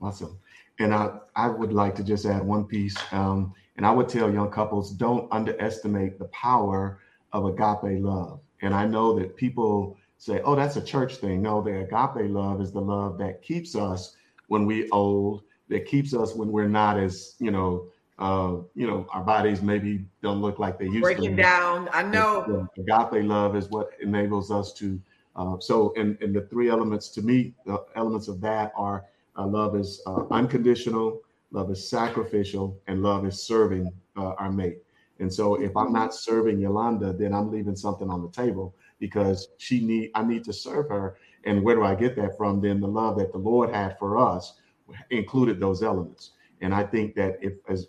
[0.00, 0.38] Awesome.
[0.78, 2.96] And I, I would like to just add one piece.
[3.12, 7.00] Um, and I would tell young couples don't underestimate the power
[7.32, 8.40] of agape love.
[8.62, 11.42] And I know that people say, oh, that's a church thing.
[11.42, 14.16] No, the agape love is the love that keeps us
[14.48, 17.88] when we old, that keeps us when we're not as, you know,
[18.18, 21.00] uh, you know, our bodies maybe don't look like they used to.
[21.00, 21.88] Breaking down.
[21.92, 22.68] I know.
[22.76, 25.00] The agape love is what enables us to.
[25.36, 29.06] Uh, so, and, and the three elements to me, the elements of that are
[29.38, 34.78] uh, love is uh, unconditional, love is sacrificial, and love is serving uh, our mate.
[35.20, 35.94] And so, if I'm mm-hmm.
[35.94, 40.44] not serving Yolanda, then I'm leaving something on the table because she need I need
[40.44, 41.16] to serve her.
[41.44, 42.60] And where do I get that from?
[42.60, 44.54] Then the love that the Lord had for us
[45.10, 46.32] included those elements.
[46.60, 47.88] And I think that if as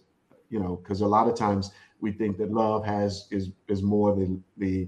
[0.49, 4.15] you know, because a lot of times we think that love has is is more
[4.15, 4.87] the the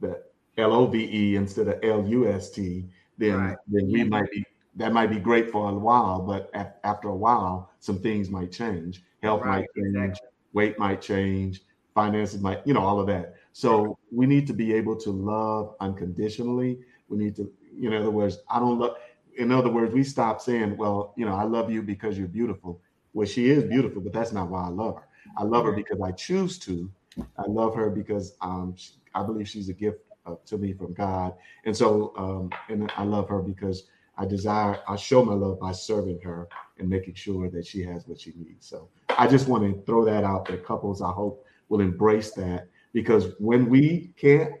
[0.00, 0.22] the
[0.58, 2.86] L O V E instead of L U S T,
[3.18, 3.56] then Right.
[3.68, 4.44] then we might be
[4.76, 8.52] that might be great for a while, but af- after a while, some things might
[8.52, 9.02] change.
[9.22, 10.28] Health Right, might change, exactly.
[10.52, 11.62] weight might change,
[11.94, 13.34] finances might, you know, all of that.
[13.52, 16.78] So we need to be able to love unconditionally.
[17.08, 18.96] We need to, you know, in other words, I don't love.
[19.36, 22.80] In other words, we stop saying, "Well, you know, I love you because you're beautiful."
[23.12, 25.08] Well, she is beautiful, but that's not why I love her.
[25.36, 26.90] I love her because I choose to.
[27.18, 30.94] I love her because um, she, I believe she's a gift uh, to me from
[30.94, 31.34] God,
[31.64, 33.84] and so um, and I love her because
[34.16, 34.80] I desire.
[34.88, 38.32] I show my love by serving her and making sure that she has what she
[38.36, 38.66] needs.
[38.66, 40.58] So I just want to throw that out there.
[40.58, 44.52] Couples, I hope will embrace that because when we can't,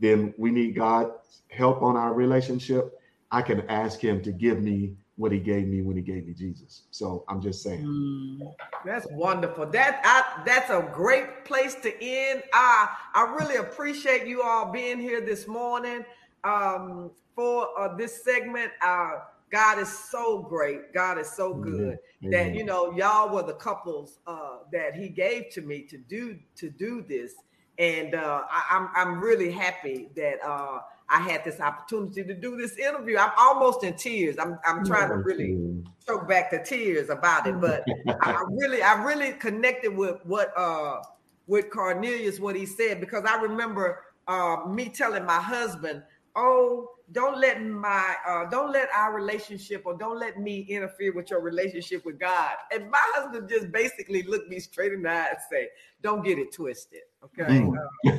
[0.00, 2.98] then we need God's help on our relationship.
[3.30, 6.32] I can ask Him to give me what He gave me when He gave me
[6.32, 6.84] Jesus.
[6.90, 7.84] So I'm just saying.
[7.84, 8.54] Mm.
[8.84, 9.66] That's wonderful.
[9.66, 12.42] That I, that's a great place to end.
[12.52, 16.04] I I really appreciate you all being here this morning
[16.44, 18.72] um, for uh, this segment.
[18.82, 19.10] Uh,
[19.50, 20.92] God is so great.
[20.92, 22.30] God is so good mm-hmm.
[22.30, 26.38] that you know y'all were the couples uh, that He gave to me to do
[26.56, 27.34] to do this,
[27.78, 32.34] and uh, I, am I'm, I'm really happy that uh, I had this opportunity to
[32.34, 33.16] do this interview.
[33.16, 34.36] I'm almost in tears.
[34.38, 37.84] I'm I'm trying to really choke back the tears about it, but
[38.20, 41.00] I really I really connected with what uh
[41.46, 46.02] with Cornelius what he said because I remember uh, me telling my husband,
[46.36, 51.30] "Oh." Don't let my uh, don't let our relationship or don't let me interfere with
[51.30, 52.52] your relationship with God.
[52.72, 55.68] And my husband just basically looked me straight in the eye and say,
[56.02, 57.60] "Don't get it twisted." Okay.
[57.60, 57.72] Mm.
[57.76, 58.12] Uh,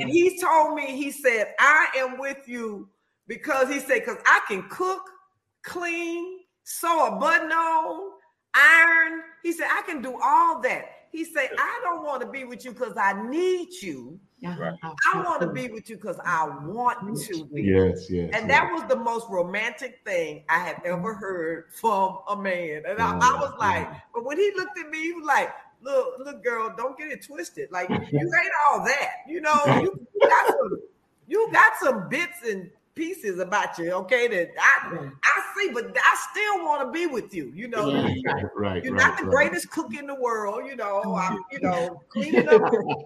[0.00, 2.88] and he told me, he said, "I am with you
[3.26, 5.02] because he said because I can cook,
[5.62, 8.10] clean, sew a button on,
[8.54, 9.22] iron.
[9.42, 10.84] He said I can do all that.
[11.10, 14.72] He said I don't want to be with you because I need you." Right.
[14.72, 14.94] Uh-huh.
[15.12, 17.62] I want to be with you because I want to be.
[17.62, 18.30] Yes, yes.
[18.32, 18.48] And yes.
[18.48, 22.84] that was the most romantic thing I had ever heard from a man.
[22.88, 25.50] And I, I was like, but when he looked at me, he was like,
[25.82, 27.70] look, look, girl, don't get it twisted.
[27.70, 29.10] Like you ain't all that.
[29.28, 30.80] You know, you, you got some
[31.26, 34.28] you got some bits and pieces about you, okay?
[34.28, 37.52] That I I see, but I still want to be with you.
[37.54, 40.66] You know, right, right, you're right, not the greatest cook in the world.
[40.66, 42.62] You know, I'm you know cleaning up.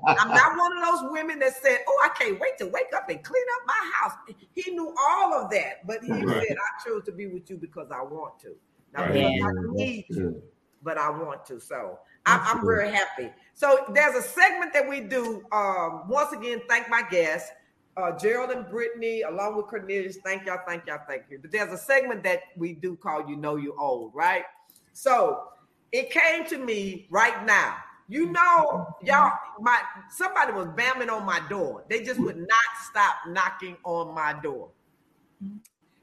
[0.07, 3.09] I'm not one of those women that said, "Oh, I can't wait to wake up
[3.09, 4.13] and clean up my house."
[4.55, 6.49] He knew all of that, but he right.
[6.49, 8.55] said, "I chose to be with you because I want to."
[8.93, 10.43] Now, because I need you,
[10.83, 11.61] but I want to.
[11.61, 13.31] So I'm, I'm very happy.
[13.55, 15.45] So there's a segment that we do.
[15.53, 17.51] Um, once again, thank my guests
[17.97, 20.19] uh, Gerald and Brittany, along with Cornelius.
[20.25, 21.39] Thank y'all, thank y'all, thank you.
[21.41, 24.45] But there's a segment that we do call "You Know You Old," right?
[24.93, 25.49] So
[25.93, 27.77] it came to me right now.
[28.09, 29.81] You know, y'all, my
[30.11, 31.85] somebody was bamming on my door.
[31.89, 32.49] They just would not
[32.91, 34.69] stop knocking on my door.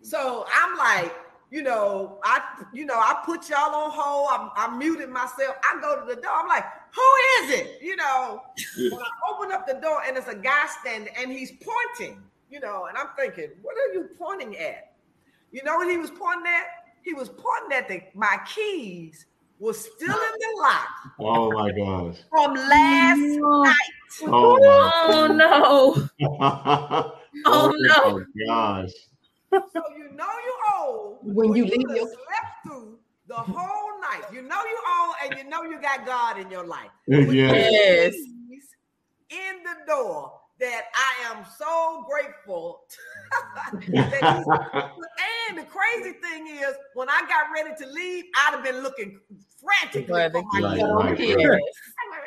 [0.01, 1.13] So I'm like,
[1.51, 2.41] you know, I,
[2.73, 4.27] you know, I put y'all on hold.
[4.31, 5.57] I, I muted myself.
[5.69, 6.31] I go to the door.
[6.33, 7.79] I'm like, who is it?
[7.81, 8.41] You know,
[8.77, 12.61] when I open up the door and it's a guy standing and he's pointing, you
[12.61, 14.93] know, and I'm thinking, what are you pointing at?
[15.51, 16.67] You know what he was pointing at?
[17.03, 19.25] He was pointing at the my keys
[19.59, 20.87] was still in the lock.
[21.19, 22.17] Oh my gosh.
[22.29, 23.75] From last night.
[24.23, 24.57] Oh,
[25.09, 26.07] oh no.
[26.29, 28.25] oh, oh no.
[28.47, 28.91] gosh
[29.51, 34.01] so you know you old when, when you, you leave your slept through the whole
[34.01, 34.23] night.
[34.33, 36.91] You know you old and you know you got God in your life.
[37.07, 38.13] yes.
[39.29, 42.81] In the door that I am so grateful.
[45.51, 49.19] and the crazy thing is, when I got ready to leave, I'd have been looking
[49.61, 50.81] frantically right, for my right,
[51.47, 51.59] right,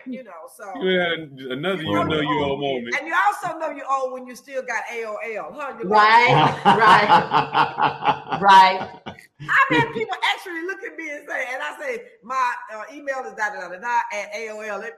[0.06, 1.14] You know, so yeah,
[1.52, 4.36] another you, you know you old moment, and you also know you old when you
[4.36, 5.74] still got AOL, huh?
[5.80, 8.90] You right, right, right.
[9.06, 13.20] I've had people actually look at me and say, and I say my uh, email
[13.26, 14.84] is da da da da at AOL.
[14.84, 14.94] It,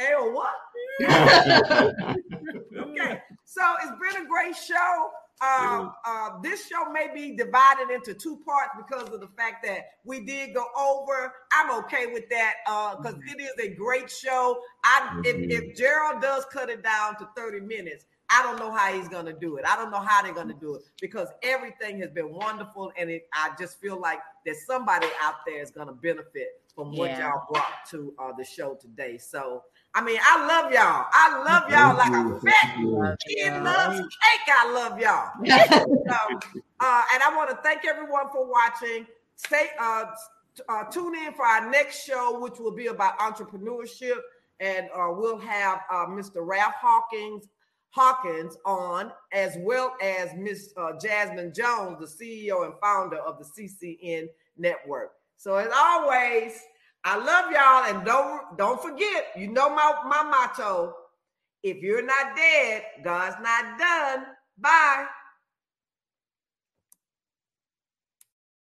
[0.00, 0.54] AOL what?
[2.78, 5.10] okay, so it's been a great show.
[5.42, 9.86] Um, uh, this show may be divided into two parts because of the fact that
[10.04, 11.32] we did go over.
[11.52, 13.40] I'm okay with that because uh, mm-hmm.
[13.40, 14.60] is a great show.
[14.84, 15.50] I if, mm-hmm.
[15.50, 19.26] if Gerald does cut it down to 30 minutes, I don't know how he's going
[19.26, 19.64] to do it.
[19.66, 23.10] I don't know how they're going to do it because everything has been wonderful, and
[23.10, 27.10] it, I just feel like there's somebody out there is going to benefit from what
[27.10, 27.30] yeah.
[27.30, 29.18] y'all brought to uh, the show today.
[29.18, 29.62] So
[29.94, 31.06] I mean, I love y'all.
[31.12, 32.76] I love y'all like a fat
[33.26, 34.48] kid loves cake.
[34.48, 35.30] I love y'all.
[36.10, 36.40] um,
[36.78, 39.06] uh, and I want to thank everyone for watching.
[39.34, 40.04] Stay uh,
[40.68, 44.18] uh, tune in for our next show, which will be about entrepreneurship,
[44.60, 46.46] and uh, we'll have uh, Mr.
[46.46, 47.48] Ralph Hawkins
[47.92, 53.44] Hawkins on, as well as Miss uh, Jasmine Jones, the CEO and founder of the
[53.44, 55.12] CCN Network.
[55.36, 56.60] So as always.
[57.04, 59.28] I love y'all, and don't don't forget.
[59.36, 60.94] You know my my motto:
[61.62, 64.26] if you're not dead, God's not done.
[64.58, 65.06] Bye.